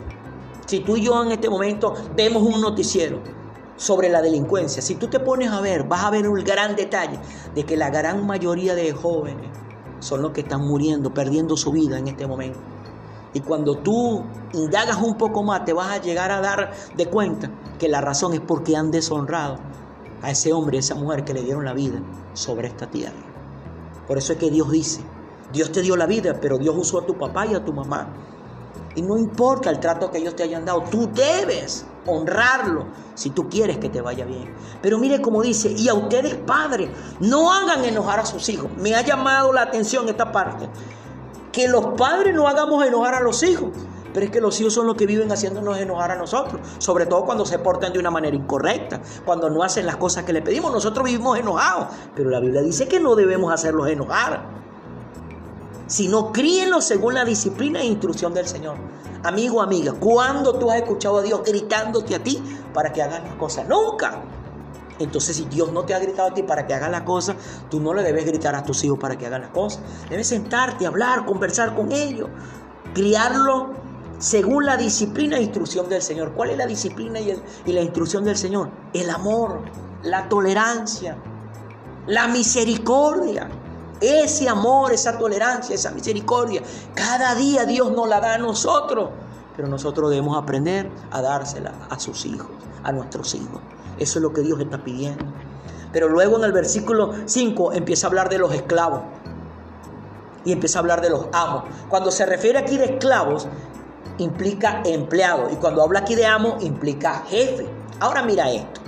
si 0.64 0.80
tú 0.80 0.96
y 0.96 1.02
yo 1.02 1.22
en 1.22 1.32
este 1.32 1.50
momento 1.50 1.92
vemos 2.16 2.42
un 2.42 2.62
noticiero 2.62 3.20
sobre 3.76 4.08
la 4.08 4.22
delincuencia, 4.22 4.80
si 4.80 4.94
tú 4.94 5.08
te 5.08 5.20
pones 5.20 5.50
a 5.50 5.60
ver, 5.60 5.84
vas 5.84 6.02
a 6.02 6.08
ver 6.08 6.26
un 6.26 6.42
gran 6.42 6.76
detalle 6.76 7.18
de 7.54 7.64
que 7.64 7.76
la 7.76 7.90
gran 7.90 8.26
mayoría 8.26 8.74
de 8.74 8.90
jóvenes 8.92 9.50
son 9.98 10.22
los 10.22 10.32
que 10.32 10.40
están 10.40 10.62
muriendo, 10.66 11.12
perdiendo 11.12 11.58
su 11.58 11.72
vida 11.72 11.98
en 11.98 12.08
este 12.08 12.26
momento. 12.26 12.58
Y 13.34 13.40
cuando 13.40 13.76
tú 13.76 14.24
indagas 14.54 14.96
un 14.96 15.18
poco 15.18 15.42
más, 15.42 15.66
te 15.66 15.74
vas 15.74 15.90
a 15.90 16.00
llegar 16.00 16.30
a 16.30 16.40
dar 16.40 16.72
de 16.96 17.04
cuenta 17.04 17.50
que 17.78 17.88
la 17.88 18.00
razón 18.00 18.34
es 18.34 18.40
porque 18.40 18.76
han 18.76 18.90
deshonrado 18.90 19.58
a 20.22 20.30
ese 20.30 20.52
hombre, 20.52 20.78
a 20.78 20.80
esa 20.80 20.94
mujer 20.94 21.24
que 21.24 21.34
le 21.34 21.42
dieron 21.42 21.64
la 21.64 21.72
vida 21.72 22.00
sobre 22.34 22.68
esta 22.68 22.88
tierra. 22.88 23.16
Por 24.06 24.18
eso 24.18 24.32
es 24.32 24.38
que 24.38 24.50
Dios 24.50 24.70
dice, 24.70 25.00
Dios 25.52 25.72
te 25.72 25.82
dio 25.82 25.96
la 25.96 26.06
vida, 26.06 26.38
pero 26.40 26.58
Dios 26.58 26.74
usó 26.76 27.00
a 27.00 27.06
tu 27.06 27.16
papá 27.16 27.46
y 27.46 27.54
a 27.54 27.64
tu 27.64 27.72
mamá. 27.72 28.08
Y 28.94 29.02
no 29.02 29.18
importa 29.18 29.70
el 29.70 29.78
trato 29.78 30.10
que 30.10 30.18
ellos 30.18 30.34
te 30.34 30.42
hayan 30.42 30.64
dado, 30.64 30.82
tú 30.90 31.08
debes 31.12 31.86
honrarlo 32.06 32.86
si 33.14 33.30
tú 33.30 33.48
quieres 33.48 33.78
que 33.78 33.88
te 33.88 34.00
vaya 34.00 34.24
bien. 34.24 34.54
Pero 34.80 34.98
mire 34.98 35.20
como 35.20 35.42
dice, 35.42 35.70
y 35.70 35.88
a 35.88 35.94
ustedes 35.94 36.34
padres, 36.34 36.88
no 37.20 37.52
hagan 37.52 37.84
enojar 37.84 38.20
a 38.20 38.26
sus 38.26 38.48
hijos. 38.48 38.70
Me 38.78 38.94
ha 38.94 39.02
llamado 39.02 39.52
la 39.52 39.62
atención 39.62 40.08
esta 40.08 40.32
parte. 40.32 40.68
Que 41.52 41.68
los 41.68 41.86
padres 41.98 42.34
no 42.34 42.48
hagamos 42.48 42.84
enojar 42.86 43.14
a 43.14 43.20
los 43.20 43.42
hijos. 43.42 43.70
Pero 44.16 44.24
es 44.24 44.32
que 44.32 44.40
los 44.40 44.58
hijos 44.62 44.72
son 44.72 44.86
los 44.86 44.96
que 44.96 45.04
viven 45.04 45.30
haciéndonos 45.30 45.76
enojar 45.76 46.12
a 46.12 46.16
nosotros. 46.16 46.62
Sobre 46.78 47.04
todo 47.04 47.26
cuando 47.26 47.44
se 47.44 47.58
portan 47.58 47.92
de 47.92 47.98
una 47.98 48.10
manera 48.10 48.34
incorrecta. 48.34 48.98
Cuando 49.26 49.50
no 49.50 49.62
hacen 49.62 49.84
las 49.84 49.96
cosas 49.96 50.24
que 50.24 50.32
le 50.32 50.40
pedimos. 50.40 50.72
Nosotros 50.72 51.04
vivimos 51.04 51.38
enojados. 51.38 51.88
Pero 52.14 52.30
la 52.30 52.40
Biblia 52.40 52.62
dice 52.62 52.88
que 52.88 52.98
no 52.98 53.14
debemos 53.14 53.52
hacerlos 53.52 53.90
enojar. 53.90 54.42
Sino 55.86 56.32
críenlos 56.32 56.86
según 56.86 57.12
la 57.12 57.26
disciplina 57.26 57.82
e 57.82 57.84
instrucción 57.84 58.32
del 58.32 58.46
Señor. 58.46 58.76
Amigo, 59.22 59.60
amiga, 59.60 59.92
¿cuándo 59.92 60.54
tú 60.54 60.70
has 60.70 60.78
escuchado 60.78 61.18
a 61.18 61.22
Dios 61.22 61.42
gritándote 61.44 62.14
a 62.14 62.22
ti 62.22 62.42
para 62.72 62.94
que 62.94 63.02
hagas 63.02 63.22
las 63.22 63.34
cosas? 63.34 63.68
Nunca. 63.68 64.22
Entonces, 64.98 65.36
si 65.36 65.44
Dios 65.44 65.72
no 65.72 65.84
te 65.84 65.92
ha 65.92 65.98
gritado 65.98 66.30
a 66.30 66.32
ti 66.32 66.42
para 66.42 66.66
que 66.66 66.72
hagas 66.72 66.90
las 66.90 67.02
cosas, 67.02 67.36
tú 67.68 67.80
no 67.80 67.92
le 67.92 68.02
debes 68.02 68.24
gritar 68.24 68.54
a 68.54 68.62
tus 68.62 68.82
hijos 68.82 68.98
para 68.98 69.18
que 69.18 69.26
hagan 69.26 69.42
las 69.42 69.50
cosas. 69.50 69.82
Debes 70.08 70.26
sentarte, 70.26 70.86
hablar, 70.86 71.26
conversar 71.26 71.74
con 71.74 71.92
ellos, 71.92 72.30
criarlo 72.94 73.84
según 74.18 74.64
la 74.64 74.76
disciplina 74.76 75.36
e 75.36 75.42
instrucción 75.42 75.88
del 75.88 76.02
Señor. 76.02 76.32
¿Cuál 76.32 76.50
es 76.50 76.58
la 76.58 76.66
disciplina 76.66 77.20
y, 77.20 77.72
la 77.72 77.80
instrucción 77.80 78.24
del 78.24 78.36
Señor? 78.36 78.70
El 78.92 79.10
amor, 79.10 79.60
la 80.02 80.28
tolerancia, 80.28 81.16
la 82.06 82.28
misericordia. 82.28 83.48
Ese 84.00 84.48
amor, 84.48 84.92
esa 84.92 85.16
tolerancia, 85.16 85.74
esa 85.74 85.90
misericordia, 85.90 86.62
cada 86.94 87.34
día 87.34 87.64
Dios 87.64 87.92
nos 87.92 88.08
la 88.08 88.20
da 88.20 88.34
a 88.34 88.38
nosotros. 88.38 89.10
Pero 89.56 89.68
nosotros 89.68 90.10
debemos 90.10 90.36
aprender 90.36 90.90
a 91.10 91.22
dársela 91.22 91.72
a 91.88 91.98
sus 91.98 92.26
hijos, 92.26 92.48
a 92.84 92.92
nuestros 92.92 93.34
hijos. 93.34 93.60
Eso 93.98 94.18
es 94.18 94.22
lo 94.22 94.32
que 94.32 94.42
Dios 94.42 94.60
está 94.60 94.84
pidiendo. 94.84 95.24
Pero 95.92 96.10
luego 96.10 96.36
en 96.36 96.44
el 96.44 96.52
versículo 96.52 97.14
5 97.24 97.72
empieza 97.72 98.06
a 98.06 98.08
hablar 98.08 98.28
de 98.28 98.36
los 98.36 98.52
esclavos 98.52 99.00
y 100.44 100.52
empieza 100.52 100.78
a 100.78 100.80
hablar 100.80 101.00
de 101.00 101.08
los 101.08 101.26
amos. 101.32 101.64
Cuando 101.88 102.10
se 102.10 102.26
refiere 102.26 102.58
aquí 102.58 102.76
de 102.76 102.84
esclavos, 102.84 103.48
implica 104.18 104.82
empleado 104.84 105.50
y 105.50 105.56
cuando 105.56 105.82
habla 105.82 106.00
aquí 106.00 106.14
de 106.14 106.26
amo 106.26 106.56
implica 106.60 107.24
jefe. 107.28 107.66
Ahora 108.00 108.22
mira 108.22 108.50
esto. 108.50 108.80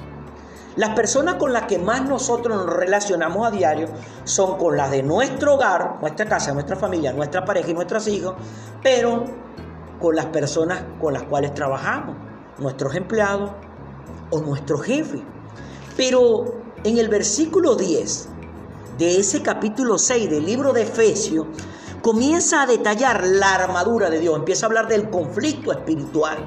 Las 0.77 0.91
personas 0.91 1.35
con 1.35 1.53
las 1.53 1.65
que 1.65 1.79
más 1.79 2.09
nosotros 2.09 2.57
nos 2.57 2.77
relacionamos 2.77 3.47
a 3.47 3.51
diario 3.51 3.89
son 4.23 4.59
con 4.59 4.77
las 4.77 4.91
de 4.93 5.03
nuestro 5.03 5.55
hogar, 5.55 5.97
nuestra 6.01 6.27
casa, 6.27 6.53
nuestra 6.53 6.77
familia, 6.77 7.13
nuestra 7.13 7.45
pareja 7.45 7.71
y 7.71 7.75
nuestros 7.75 8.07
hijos, 8.07 8.35
pero 8.81 9.25
con 10.01 10.15
las 10.15 10.27
personas 10.27 10.83
con 11.01 11.15
las 11.15 11.25
cuales 11.25 11.53
trabajamos, 11.53 12.17
nuestros 12.59 12.95
empleados 12.95 13.51
o 14.31 14.41
nuestro 14.41 14.79
jefe. 14.79 15.21
Pero 15.97 16.61
en 16.85 16.99
el 16.99 17.09
versículo 17.09 17.75
10 17.75 18.29
de 18.99 19.19
ese 19.19 19.43
capítulo 19.43 19.99
6 19.99 20.31
del 20.31 20.47
libro 20.47 20.73
de 20.73 20.83
Efesios, 20.83 21.47
comienza 22.09 22.63
a 22.63 22.67
detallar 22.67 23.23
la 23.27 23.57
armadura 23.57 24.09
de 24.09 24.19
Dios, 24.19 24.35
empieza 24.35 24.65
a 24.65 24.69
hablar 24.69 24.89
del 24.89 25.11
conflicto 25.11 25.73
espiritual, 25.73 26.39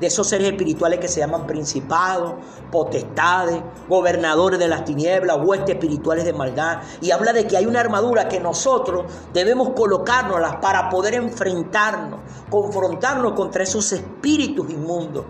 de 0.00 0.08
esos 0.08 0.26
seres 0.28 0.48
espirituales 0.48 0.98
que 0.98 1.06
se 1.06 1.20
llaman 1.20 1.46
principados, 1.46 2.34
potestades, 2.72 3.62
gobernadores 3.88 4.58
de 4.58 4.66
las 4.66 4.84
tinieblas, 4.84 5.38
huestes 5.40 5.76
espirituales 5.76 6.24
de 6.24 6.32
maldad, 6.32 6.80
y 7.00 7.12
habla 7.12 7.32
de 7.32 7.46
que 7.46 7.56
hay 7.56 7.66
una 7.66 7.78
armadura 7.78 8.28
que 8.28 8.40
nosotros 8.40 9.04
debemos 9.32 9.68
colocárnoslas 9.70 10.56
para 10.56 10.90
poder 10.90 11.14
enfrentarnos, 11.14 12.18
confrontarnos 12.50 13.34
contra 13.34 13.62
esos 13.62 13.92
espíritus 13.92 14.68
inmundos 14.68 15.26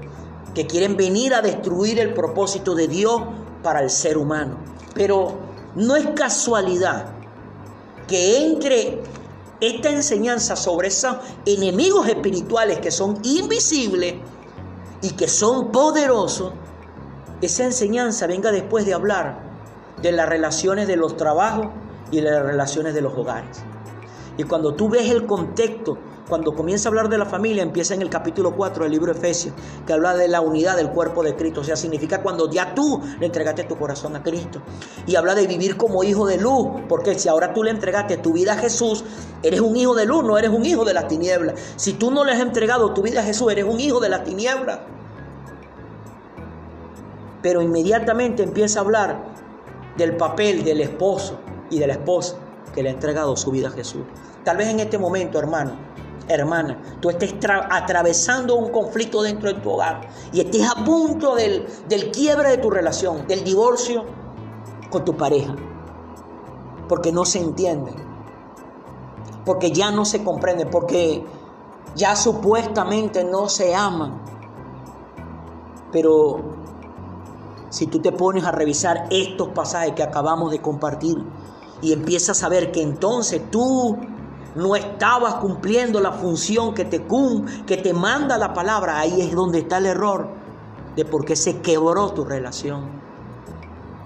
que 0.55 0.67
quieren 0.67 0.97
venir 0.97 1.35
a 1.35 1.43
destruir 1.43 2.01
el 2.01 2.15
propósito 2.15 2.75
de 2.75 2.89
Dios 2.89 3.21
para 3.63 3.83
el 3.83 3.91
ser 3.91 4.17
humano. 4.17 4.57
Pero 4.95 5.35
no 5.75 5.95
es 5.95 6.07
casualidad 6.15 7.13
que 8.07 8.47
entre 8.47 9.03
esta 9.61 9.91
enseñanza 9.91 10.57
sobre 10.57 10.89
esos 10.89 11.17
enemigos 11.45 12.09
espirituales 12.09 12.79
que 12.79 12.91
son 12.91 13.19
invisibles 13.23 14.15
y 15.03 15.11
que 15.13 15.29
son 15.29 15.73
poderosos, 15.73 16.53
esa 17.41 17.65
enseñanza 17.65 18.27
venga 18.27 18.51
después 18.53 18.87
de 18.87 18.95
hablar 18.95 19.41
de 20.03 20.13
las 20.13 20.29
relaciones 20.29 20.87
de 20.87 20.97
los 20.97 21.17
trabajos 21.17 21.69
y 22.11 22.21
de 22.21 22.31
las 22.31 22.43
relaciones 22.43 22.95
de 22.95 23.03
los 23.03 23.17
hogares. 23.17 23.63
Y 24.37 24.45
cuando 24.45 24.75
tú 24.75 24.89
ves 24.89 25.11
el 25.11 25.27
contexto 25.27 25.99
cuando 26.29 26.55
comienza 26.55 26.89
a 26.89 26.91
hablar 26.91 27.09
de 27.09 27.17
la 27.17 27.25
familia, 27.25 27.63
empieza 27.63 27.95
en 27.95 28.03
el 28.03 28.11
capítulo 28.11 28.55
4 28.55 28.85
del 28.85 28.93
libro 28.93 29.13
Efesios, 29.13 29.55
que 29.87 29.93
habla 29.93 30.15
de 30.15 30.29
la 30.29 30.41
unidad 30.41 30.77
del 30.77 30.91
cuerpo 30.91 31.23
de 31.23 31.35
Cristo. 31.35 31.63
O 31.63 31.65
sea, 31.65 31.75
significa 31.75 32.23
cuando 32.23 32.51
ya 32.51 32.75
tú 32.75 33.01
le 33.19 33.27
entregaste 33.27 33.65
tu 33.65 33.77
corazón 33.77 34.15
a 34.15 34.23
Cristo. 34.23 34.61
Y 35.07 35.17
habla 35.17 35.35
de 35.35 35.47
vivir 35.47 35.77
como 35.77 36.05
hijo 36.05 36.27
de 36.27 36.37
luz, 36.37 36.69
porque 36.89 37.19
si 37.19 37.29
ahora 37.29 37.55
tú 37.55 37.63
le 37.63 37.71
entregaste 37.71 38.19
tu 38.19 38.35
vida 38.35 38.53
a 38.53 38.57
Jesús, 38.57 39.05
eres 39.43 39.61
un 39.61 39.77
hijo 39.77 39.95
de 39.95 40.05
luz, 40.05 40.23
no 40.23 40.37
eres 40.37 40.51
un 40.51 40.67
hijo 40.67 40.85
de 40.85 40.95
las 40.95 41.09
tinieblas. 41.09 41.59
Si 41.77 41.95
tú 41.95 42.11
no 42.11 42.25
le 42.25 42.33
has 42.33 42.41
entregado 42.41 42.93
tu 42.93 43.03
vida 43.03 43.21
a 43.21 43.25
Jesús, 43.25 43.51
eres 43.51 43.65
un 43.65 43.81
hijo 43.81 43.99
de 43.99 44.11
las 44.11 44.25
tinieblas. 44.25 44.81
Pero 47.41 47.63
inmediatamente 47.63 48.43
empieza 48.43 48.81
a 48.81 48.83
hablar 48.83 49.19
del 49.97 50.17
papel 50.17 50.63
del 50.63 50.81
esposo 50.83 51.39
y 51.71 51.79
de 51.79 51.87
la 51.87 51.95
esposa 51.95 52.37
que 52.75 52.83
le 52.83 52.91
ha 52.91 52.93
entregado 52.93 53.37
su 53.37 53.51
vida 53.51 53.69
a 53.69 53.71
Jesús. 53.71 54.03
Tal 54.45 54.57
vez 54.57 54.69
en 54.69 54.81
este 54.81 54.99
momento, 54.99 55.39
hermano, 55.39 55.88
hermana, 56.29 56.81
tú 57.01 57.11
estés 57.11 57.35
atravesando 57.71 58.57
un 58.57 58.71
conflicto 58.71 59.23
dentro 59.23 59.53
de 59.53 59.61
tu 59.61 59.71
hogar 59.71 60.09
y 60.33 60.41
estés 60.41 60.69
a 60.69 60.85
punto 60.85 61.35
del, 61.35 61.67
del 61.89 62.11
quiebre 62.11 62.51
de 62.51 62.59
tu 62.59 62.71
relación, 62.71 63.27
del 63.27 63.45
divorcio 63.45 64.05
con 64.91 65.05
tu 65.05 65.17
pareja, 65.17 65.55
porque 66.89 67.13
no 67.13 67.25
se 67.25 67.39
entienden, 67.39 67.95
porque 69.45 69.73
ya 69.73 69.91
no 69.91 70.05
se 70.05 70.23
comprenden, 70.23 70.71
porque 70.71 71.25
ya 71.95 72.17
supuestamente 72.17 73.25
no 73.25 73.49
se 73.49 73.75
aman. 73.75 74.23
Pero 75.91 76.59
si 77.71 77.87
tú 77.87 78.01
te 78.01 78.13
pones 78.13 78.45
a 78.45 78.53
revisar 78.53 79.07
estos 79.11 79.49
pasajes 79.49 79.93
que 79.93 80.03
acabamos 80.03 80.51
de 80.51 80.61
compartir 80.61 81.17
y 81.83 81.93
empiezas 81.93 82.43
a 82.43 82.49
ver 82.49 82.73
que 82.73 82.83
entonces 82.83 83.51
tú 83.51 83.99
no 84.55 84.77
estabas 84.77 85.35
cumpliendo 85.35 86.01
la 86.01 86.13
función 86.13 86.75
que 86.75 86.85
te, 86.85 87.05
que 87.67 87.77
te 87.77 87.93
manda 87.93 88.39
la 88.39 88.53
palabra, 88.55 88.99
ahí 88.99 89.21
es 89.21 89.33
donde 89.35 89.61
está 89.61 89.79
el 89.79 89.87
error 89.87 90.29
de 90.97 91.05
por 91.05 91.25
qué 91.25 91.37
se 91.37 91.61
quebró 91.61 92.13
tu 92.13 92.25
relación. 92.25 92.99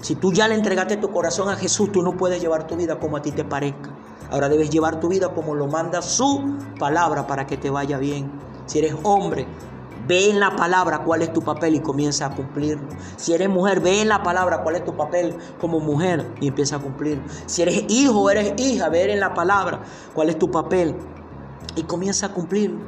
Si 0.00 0.16
tú 0.16 0.32
ya 0.32 0.48
le 0.48 0.56
entregaste 0.56 0.96
tu 0.96 1.10
corazón 1.12 1.48
a 1.48 1.56
Jesús, 1.56 1.92
tú 1.92 2.02
no 2.02 2.16
puedes 2.16 2.40
llevar 2.40 2.66
tu 2.66 2.76
vida 2.76 2.98
como 2.98 3.16
a 3.16 3.22
ti 3.22 3.30
te 3.30 3.44
parezca. 3.44 3.90
Ahora 4.30 4.48
debes 4.48 4.68
llevar 4.68 4.98
tu 4.98 5.08
vida 5.08 5.28
como 5.28 5.54
lo 5.54 5.68
manda 5.68 6.02
su 6.02 6.56
palabra 6.78 7.26
para 7.26 7.46
que 7.46 7.56
te 7.56 7.70
vaya 7.70 7.98
bien. 7.98 8.30
Si 8.66 8.78
eres 8.78 8.96
hombre, 9.04 9.46
Ve 10.06 10.30
en 10.30 10.40
la 10.40 10.56
palabra 10.56 11.04
cuál 11.04 11.22
es 11.22 11.32
tu 11.32 11.42
papel 11.42 11.76
y 11.76 11.80
comienza 11.80 12.26
a 12.26 12.34
cumplirlo. 12.34 12.88
Si 13.16 13.32
eres 13.32 13.48
mujer, 13.48 13.80
ve 13.80 14.00
en 14.00 14.08
la 14.08 14.22
palabra 14.22 14.62
cuál 14.62 14.76
es 14.76 14.84
tu 14.84 14.96
papel 14.96 15.36
como 15.60 15.78
mujer 15.78 16.26
y 16.40 16.48
empieza 16.48 16.76
a 16.76 16.78
cumplirlo. 16.80 17.22
Si 17.46 17.62
eres 17.62 17.84
hijo 17.88 18.20
o 18.20 18.30
eres 18.30 18.54
hija, 18.56 18.88
ve 18.88 19.12
en 19.12 19.20
la 19.20 19.32
palabra 19.32 19.82
cuál 20.12 20.30
es 20.30 20.38
tu 20.38 20.50
papel 20.50 20.96
y 21.76 21.84
comienza 21.84 22.26
a 22.26 22.32
cumplirlo. 22.32 22.80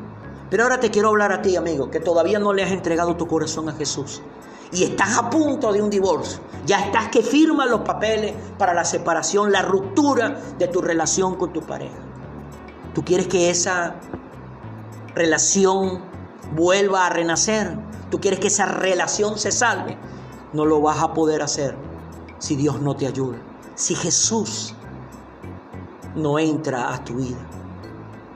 Pero 0.51 0.65
ahora 0.65 0.81
te 0.81 0.91
quiero 0.91 1.09
hablar 1.09 1.33
a 1.33 1.41
ti, 1.41 1.57
amigo, 1.57 1.91
que 1.91 2.01
todavía 2.01 2.39
no 2.39 2.53
le 2.53 2.63
has 2.63 2.73
entregado 2.73 3.17
tu 3.17 3.27
corazón 3.27 3.69
a 3.69 3.73
Jesús. 3.73 4.21
Y 4.73 4.83
estás 4.83 5.17
a 5.17 5.31
punto 5.31 5.73
de 5.73 5.81
un 5.81 5.91
divorcio. 5.91 6.41
Ya 6.67 6.81
estás 6.81 7.09
que 7.09 7.23
firmas 7.23 7.71
los 7.71 7.83
papeles 7.83 8.35
para 8.59 8.75
la 8.75 8.85
separación, 8.85 9.53
la 9.53 9.63
ruptura 9.63 10.41
de 10.59 10.67
tu 10.69 10.81
relación 10.81 11.37
con 11.37 11.53
tu 11.53 11.61
pareja. 11.61 11.95
Tú 12.93 13.05
quieres 13.05 13.29
que 13.29 13.51
esa 13.51 13.97
relación 15.15 16.14
vuelva 16.55 17.07
a 17.07 17.11
renacer, 17.11 17.79
tú 18.11 18.21
quieres 18.21 18.41
que 18.41 18.49
esa 18.49 18.67
relación 18.67 19.39
se 19.39 19.53
salve, 19.53 19.99
no 20.53 20.65
lo 20.65 20.81
vas 20.81 21.03
a 21.03 21.15
poder 21.15 21.43
hacer 21.43 21.75
si 22.39 22.57
Dios 22.57 22.81
no 22.81 22.95
te 22.97 23.07
ayuda, 23.07 23.39
si 23.75 23.95
Jesús 23.95 24.75
no 26.15 26.39
entra 26.39 26.95
a 26.95 27.05
tu 27.05 27.15
vida. 27.15 27.39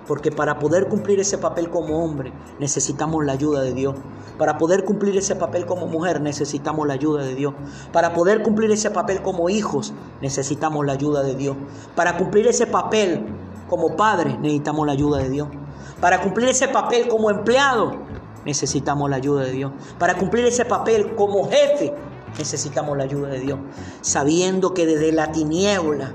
Porque 0.07 0.33
para 0.33 0.59
poder 0.59 0.89
cumplir 0.89 1.21
ese 1.21 1.37
papel 1.37 1.69
como 1.69 2.03
hombre 2.03 2.33
necesitamos 2.59 3.25
la 3.25 3.33
ayuda 3.33 3.61
de 3.61 3.75
Dios. 3.75 3.95
Para 4.39 4.57
poder 4.57 4.85
cumplir 4.85 5.17
ese 5.19 5.37
papel 5.37 5.67
como 5.67 5.87
mujer 5.87 6.23
necesitamos 6.23 6.87
la 6.87 6.95
ayuda 6.95 7.25
de 7.25 7.35
Dios. 7.35 7.53
Para 7.93 8.15
poder 8.15 8.43
cumplir 8.43 8.71
ese 8.71 8.91
papel 8.91 9.21
como 9.21 9.51
hijos 9.51 9.93
necesitamos 10.23 10.87
la 10.87 10.95
ayuda 10.95 11.23
de 11.23 11.35
Dios. 11.35 11.57
Para 11.95 12.17
cumplir 12.17 12.47
ese 12.47 12.67
papel 12.67 13.27
como 13.69 13.97
padres 13.97 14.39
necesitamos 14.41 14.87
la 14.87 14.93
ayuda 14.93 15.19
de 15.19 15.29
Dios. 15.29 15.49
Para 16.01 16.21
cumplir 16.21 16.49
ese 16.49 16.69
papel 16.69 17.09
como 17.09 17.31
empleado, 17.31 17.97
necesitamos 18.45 19.11
la 19.11 19.17
ayuda 19.17 19.45
de 19.45 19.53
Dios. 19.53 19.73
Para 19.99 20.15
cumplir 20.15 20.45
ese 20.47 20.65
papel 20.65 21.15
como 21.17 21.49
jefe, 21.51 21.93
necesitamos 22.39 22.97
la 22.97 23.05
ayuda 23.05 23.29
de 23.29 23.41
Dios. 23.41 23.59
Sabiendo 24.01 24.75
que 24.75 24.87
desde 24.87 25.13
la 25.13 25.33
tiniebla 25.33 26.13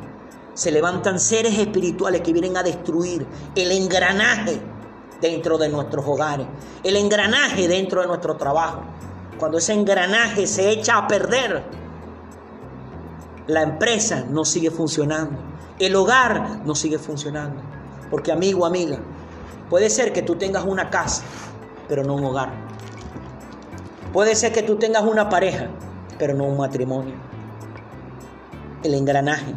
se 0.53 0.71
levantan 0.71 1.19
seres 1.19 1.57
espirituales 1.57 2.21
que 2.21 2.31
vienen 2.31 2.55
a 2.57 2.63
destruir 2.63 3.25
el 3.55 3.71
engranaje 3.71 4.61
dentro 5.19 5.57
de 5.57 5.69
nuestros 5.69 6.05
hogares, 6.05 6.47
el 6.83 6.95
engranaje 6.95 7.67
dentro 7.67 8.01
de 8.01 8.07
nuestro 8.07 8.35
trabajo. 8.35 8.83
Cuando 9.37 9.57
ese 9.57 9.73
engranaje 9.73 10.47
se 10.47 10.69
echa 10.69 10.97
a 10.97 11.07
perder, 11.07 11.63
la 13.47 13.63
empresa 13.63 14.25
no 14.29 14.45
sigue 14.45 14.71
funcionando, 14.71 15.37
el 15.79 15.95
hogar 15.95 16.61
no 16.65 16.75
sigue 16.75 16.99
funcionando. 16.99 17.61
Porque 18.09 18.31
amigo, 18.31 18.65
amiga, 18.65 18.99
puede 19.69 19.89
ser 19.89 20.13
que 20.13 20.21
tú 20.21 20.35
tengas 20.35 20.65
una 20.65 20.89
casa, 20.89 21.23
pero 21.87 22.03
no 22.03 22.15
un 22.15 22.25
hogar. 22.25 22.51
Puede 24.11 24.35
ser 24.35 24.53
que 24.53 24.63
tú 24.63 24.75
tengas 24.75 25.03
una 25.03 25.29
pareja, 25.29 25.69
pero 26.19 26.33
no 26.33 26.45
un 26.45 26.57
matrimonio. 26.57 27.15
El 28.83 28.93
engranaje 28.93 29.55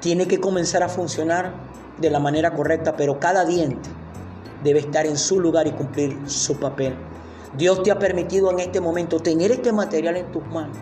tiene 0.00 0.28
que 0.28 0.38
comenzar 0.38 0.82
a 0.82 0.88
funcionar 0.88 1.52
de 1.98 2.10
la 2.10 2.20
manera 2.20 2.54
correcta, 2.54 2.96
pero 2.96 3.18
cada 3.18 3.44
diente 3.44 3.88
debe 4.62 4.80
estar 4.80 5.06
en 5.06 5.16
su 5.16 5.40
lugar 5.40 5.66
y 5.66 5.72
cumplir 5.72 6.18
su 6.26 6.58
papel. 6.58 6.94
Dios 7.56 7.82
te 7.82 7.90
ha 7.90 7.98
permitido 7.98 8.50
en 8.50 8.60
este 8.60 8.80
momento 8.80 9.18
tener 9.18 9.50
este 9.50 9.72
material 9.72 10.16
en 10.16 10.30
tus 10.30 10.46
manos 10.46 10.76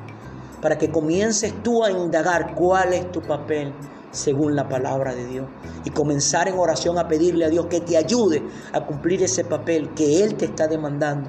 para 0.61 0.77
que 0.77 0.91
comiences 0.91 1.55
tú 1.63 1.85
a 1.85 1.91
indagar 1.91 2.55
cuál 2.55 2.95
es 2.95 3.11
tu 3.13 3.21
papel 3.21 3.73
según 4.15 4.57
la 4.57 4.69
palabra 4.69 5.15
de 5.15 5.27
Dios 5.27 5.47
y 5.85 5.91
comenzar 5.91 6.49
en 6.49 6.59
oración 6.59 6.99
a 6.99 7.09
pedirle 7.09 7.45
a 7.45 7.49
Dios 7.49 7.67
que 7.67 7.81
te 7.81 7.97
ayude 7.97 8.43
a 8.73 8.87
cumplir 8.87 9.23
ese 9.23 9.45
papel 9.45 9.91
que 9.95 10.25
Él 10.25 10.37
te 10.37 10.47
está 10.47 10.67
demandando 10.67 11.29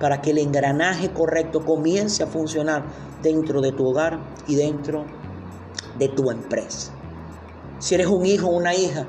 para 0.00 0.20
que 0.20 0.30
el 0.30 0.38
engranaje 0.38 1.10
correcto 1.10 1.64
comience 1.64 2.22
a 2.22 2.26
funcionar 2.26 2.84
dentro 3.22 3.60
de 3.60 3.72
tu 3.72 3.88
hogar 3.88 4.18
y 4.46 4.56
dentro 4.56 5.04
de 5.98 6.08
tu 6.08 6.30
empresa. 6.30 6.92
Si 7.78 7.94
eres 7.94 8.08
un 8.08 8.26
hijo 8.26 8.48
o 8.48 8.56
una 8.56 8.74
hija 8.74 9.06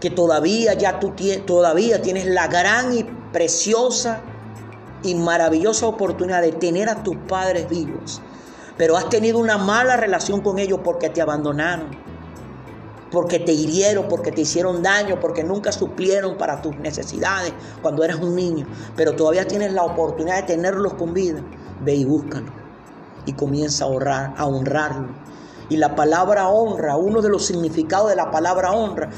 que 0.00 0.10
todavía 0.10 0.74
ya 0.74 1.00
tú 1.00 1.12
todavía 1.44 2.00
tienes 2.00 2.26
la 2.26 2.46
gran 2.46 2.96
y 2.96 3.04
preciosa 3.32 4.20
y 5.02 5.14
maravillosa 5.14 5.86
oportunidad 5.86 6.42
de 6.42 6.52
tener 6.52 6.88
a 6.88 7.02
tus 7.02 7.16
padres 7.28 7.68
vivos, 7.68 8.20
pero 8.76 8.96
has 8.96 9.08
tenido 9.08 9.38
una 9.38 9.58
mala 9.58 9.96
relación 9.96 10.40
con 10.40 10.58
ellos 10.58 10.80
porque 10.84 11.10
te 11.10 11.20
abandonaron, 11.20 11.90
porque 13.10 13.38
te 13.38 13.52
hirieron, 13.52 14.06
porque 14.08 14.32
te 14.32 14.42
hicieron 14.42 14.82
daño, 14.82 15.18
porque 15.20 15.42
nunca 15.44 15.72
suplieron 15.72 16.36
para 16.36 16.60
tus 16.60 16.76
necesidades 16.76 17.52
cuando 17.82 18.04
eras 18.04 18.18
un 18.20 18.34
niño, 18.34 18.66
pero 18.96 19.14
todavía 19.14 19.46
tienes 19.46 19.72
la 19.72 19.84
oportunidad 19.84 20.36
de 20.36 20.54
tenerlos 20.54 20.94
con 20.94 21.14
vida, 21.14 21.40
ve 21.84 21.94
y 21.94 22.04
búscalo 22.04 22.52
y 23.26 23.32
comienza 23.34 23.84
a 23.84 23.88
honrar, 23.88 24.34
a 24.36 24.46
honrarlo. 24.46 25.08
Y 25.68 25.76
la 25.76 25.94
palabra 25.94 26.48
honra, 26.48 26.96
uno 26.96 27.20
de 27.20 27.28
los 27.28 27.44
significados 27.44 28.08
de 28.08 28.16
la 28.16 28.30
palabra 28.30 28.72
honra, 28.72 29.10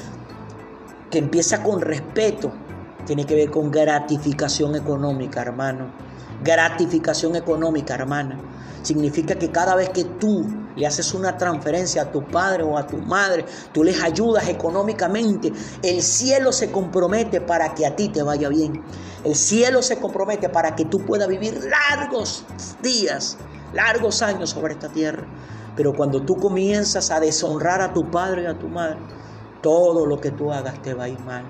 que 1.11 1.19
empieza 1.19 1.63
con 1.63 1.81
respeto, 1.81 2.53
tiene 3.07 3.25
que 3.25 3.35
ver 3.35 3.51
con 3.51 3.71
gratificación 3.71 4.75
económica, 4.75 5.43
hermano. 5.43 5.93
Gratificación 6.43 7.37
económica, 7.37 7.95
hermana. 7.95 8.39
Significa 8.83 9.35
que 9.37 9.51
cada 9.51 9.75
vez 9.77 9.91
que 9.91 10.05
tú 10.05 10.45
le 10.77 10.87
haces 10.87 11.15
una 11.15 11.37
transferencia 11.37 12.03
a 12.03 12.13
tu 12.13 12.25
padre 12.27 12.63
o 12.63 12.79
a 12.79 12.87
tu 12.87 12.97
madre, 12.99 13.45
tú 13.73 13.85
les 13.85 14.01
ayudas 14.03 14.49
económicamente, 14.49 15.53
el 15.83 16.03
cielo 16.03 16.53
se 16.53 16.71
compromete 16.71 17.41
para 17.41 17.75
que 17.75 17.87
a 17.87 17.97
ti 17.97 18.09
te 18.09 18.23
vaya 18.23 18.49
bien. 18.49 18.83
El 19.25 19.35
cielo 19.35 19.83
se 19.83 19.99
compromete 19.99 20.49
para 20.49 20.75
que 20.75 20.85
tú 20.85 21.05
puedas 21.05 21.29
vivir 21.29 21.61
largos 21.65 22.45
días, 22.83 23.37
largos 23.75 24.23
años 24.23 24.51
sobre 24.51 24.75
esta 24.75 24.89
tierra. 24.89 25.27
Pero 25.77 25.93
cuando 25.93 26.23
tú 26.23 26.37
comienzas 26.37 27.11
a 27.11 27.21
deshonrar 27.21 27.81
a 27.81 27.93
tu 27.93 28.11
padre 28.11 28.43
y 28.43 28.47
a 28.47 28.59
tu 28.59 28.69
madre, 28.69 28.99
todo 29.63 30.07
lo 30.07 30.21
que 30.21 30.31
tú 30.31 30.53
hagas 30.53 30.81
te 30.83 30.95
va 30.95 31.05
a 31.05 31.09
ir 31.09 31.21
mal. 31.21 31.45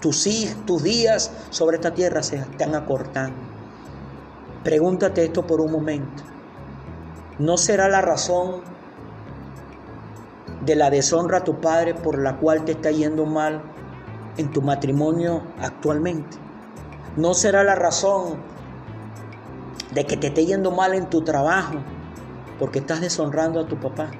Tus, 0.00 0.28
tus 0.64 0.82
días 0.82 1.30
sobre 1.50 1.76
esta 1.76 1.92
tierra 1.92 2.22
se 2.22 2.36
están 2.36 2.74
acortando. 2.74 3.36
Pregúntate 4.64 5.24
esto 5.24 5.46
por 5.46 5.60
un 5.60 5.72
momento. 5.72 6.22
¿No 7.38 7.56
será 7.56 7.88
la 7.88 8.00
razón 8.00 8.62
de 10.64 10.74
la 10.74 10.90
deshonra 10.90 11.38
a 11.38 11.44
tu 11.44 11.60
padre 11.60 11.94
por 11.94 12.20
la 12.20 12.36
cual 12.36 12.64
te 12.64 12.72
está 12.72 12.90
yendo 12.90 13.26
mal 13.26 13.62
en 14.38 14.50
tu 14.50 14.60
matrimonio 14.60 15.42
actualmente? 15.60 16.36
¿No 17.16 17.34
será 17.34 17.62
la 17.62 17.76
razón 17.76 18.38
de 19.92 20.04
que 20.04 20.16
te 20.16 20.26
esté 20.28 20.46
yendo 20.46 20.72
mal 20.72 20.94
en 20.94 21.08
tu 21.08 21.22
trabajo 21.22 21.74
porque 22.58 22.80
estás 22.80 23.00
deshonrando 23.00 23.60
a 23.60 23.68
tu 23.68 23.78
papá 23.78 24.10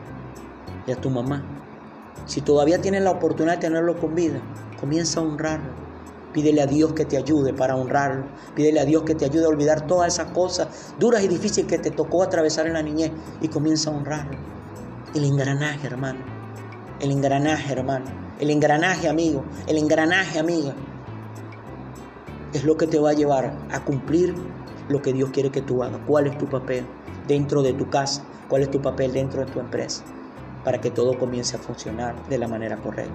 y 0.86 0.92
a 0.92 0.96
tu 0.96 1.10
mamá? 1.10 1.42
Si 2.24 2.40
todavía 2.40 2.80
tienes 2.80 3.02
la 3.02 3.10
oportunidad 3.10 3.56
de 3.56 3.62
tenerlo 3.62 3.98
con 3.98 4.14
vida, 4.14 4.38
comienza 4.78 5.18
a 5.18 5.24
honrarlo. 5.24 5.87
Pídele 6.32 6.60
a 6.60 6.66
Dios 6.66 6.92
que 6.92 7.04
te 7.04 7.16
ayude 7.16 7.54
para 7.54 7.74
honrarlo. 7.76 8.26
Pídele 8.54 8.80
a 8.80 8.84
Dios 8.84 9.02
que 9.04 9.14
te 9.14 9.24
ayude 9.24 9.46
a 9.46 9.48
olvidar 9.48 9.86
todas 9.86 10.14
esas 10.14 10.30
cosas 10.32 10.94
duras 10.98 11.22
y 11.22 11.28
difíciles 11.28 11.68
que 11.68 11.78
te 11.78 11.90
tocó 11.90 12.22
atravesar 12.22 12.66
en 12.66 12.74
la 12.74 12.82
niñez 12.82 13.12
y 13.40 13.48
comienza 13.48 13.90
a 13.90 13.94
honrarlo. 13.94 14.38
El 15.14 15.24
engranaje, 15.24 15.86
hermano. 15.86 16.20
El 17.00 17.10
engranaje, 17.10 17.72
hermano. 17.72 18.06
El 18.38 18.50
engranaje, 18.50 19.08
amigo. 19.08 19.44
El 19.66 19.78
engranaje, 19.78 20.38
amiga. 20.38 20.74
Es 22.52 22.64
lo 22.64 22.76
que 22.76 22.86
te 22.86 22.98
va 22.98 23.10
a 23.10 23.14
llevar 23.14 23.56
a 23.70 23.84
cumplir 23.84 24.34
lo 24.88 25.02
que 25.02 25.12
Dios 25.12 25.30
quiere 25.30 25.50
que 25.50 25.62
tú 25.62 25.82
hagas. 25.82 26.00
¿Cuál 26.06 26.26
es 26.26 26.38
tu 26.38 26.46
papel 26.46 26.86
dentro 27.26 27.62
de 27.62 27.72
tu 27.72 27.88
casa? 27.90 28.22
¿Cuál 28.48 28.62
es 28.62 28.70
tu 28.70 28.80
papel 28.80 29.12
dentro 29.12 29.44
de 29.44 29.50
tu 29.50 29.60
empresa? 29.60 30.02
Para 30.68 30.82
que 30.82 30.90
todo 30.90 31.18
comience 31.18 31.56
a 31.56 31.58
funcionar 31.58 32.14
de 32.28 32.36
la 32.36 32.46
manera 32.46 32.76
correcta. 32.76 33.10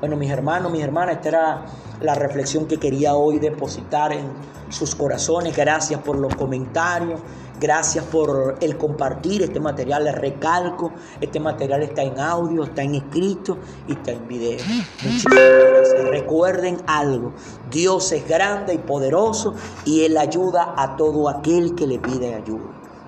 Bueno, 0.00 0.16
mis 0.16 0.28
hermanos, 0.28 0.72
mis 0.72 0.82
hermanas, 0.82 1.14
esta 1.14 1.28
era 1.28 1.66
la 2.00 2.16
reflexión 2.16 2.66
que 2.66 2.78
quería 2.78 3.14
hoy 3.14 3.38
depositar 3.38 4.12
en 4.12 4.26
sus 4.70 4.96
corazones. 4.96 5.56
Gracias 5.56 6.00
por 6.00 6.18
los 6.18 6.34
comentarios, 6.34 7.20
gracias 7.60 8.04
por 8.06 8.56
el 8.60 8.76
compartir 8.76 9.42
este 9.42 9.60
material. 9.60 10.02
Les 10.02 10.16
recalco, 10.16 10.90
este 11.20 11.38
material 11.38 11.84
está 11.84 12.02
en 12.02 12.18
audio, 12.18 12.64
está 12.64 12.82
en 12.82 12.96
escrito 12.96 13.56
y 13.86 13.92
está 13.92 14.10
en 14.10 14.26
video. 14.26 14.58
Muchísimas 15.04 15.38
gracias. 15.38 16.08
Recuerden 16.10 16.78
algo, 16.88 17.34
Dios 17.70 18.10
es 18.10 18.26
grande 18.26 18.74
y 18.74 18.78
poderoso 18.78 19.54
y 19.84 20.02
Él 20.02 20.18
ayuda 20.18 20.74
a 20.76 20.96
todo 20.96 21.28
aquel 21.28 21.76
que 21.76 21.86
le 21.86 22.00
pide 22.00 22.34
ayuda. 22.34 22.64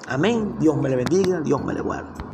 Amén. 0.06 0.54
Dios 0.61 0.76
me 0.76 0.88
le 0.88 0.94
bendiga, 0.94 1.40
Dios 1.40 1.64
me 1.64 1.74
le 1.74 1.80
guarde. 1.80 2.28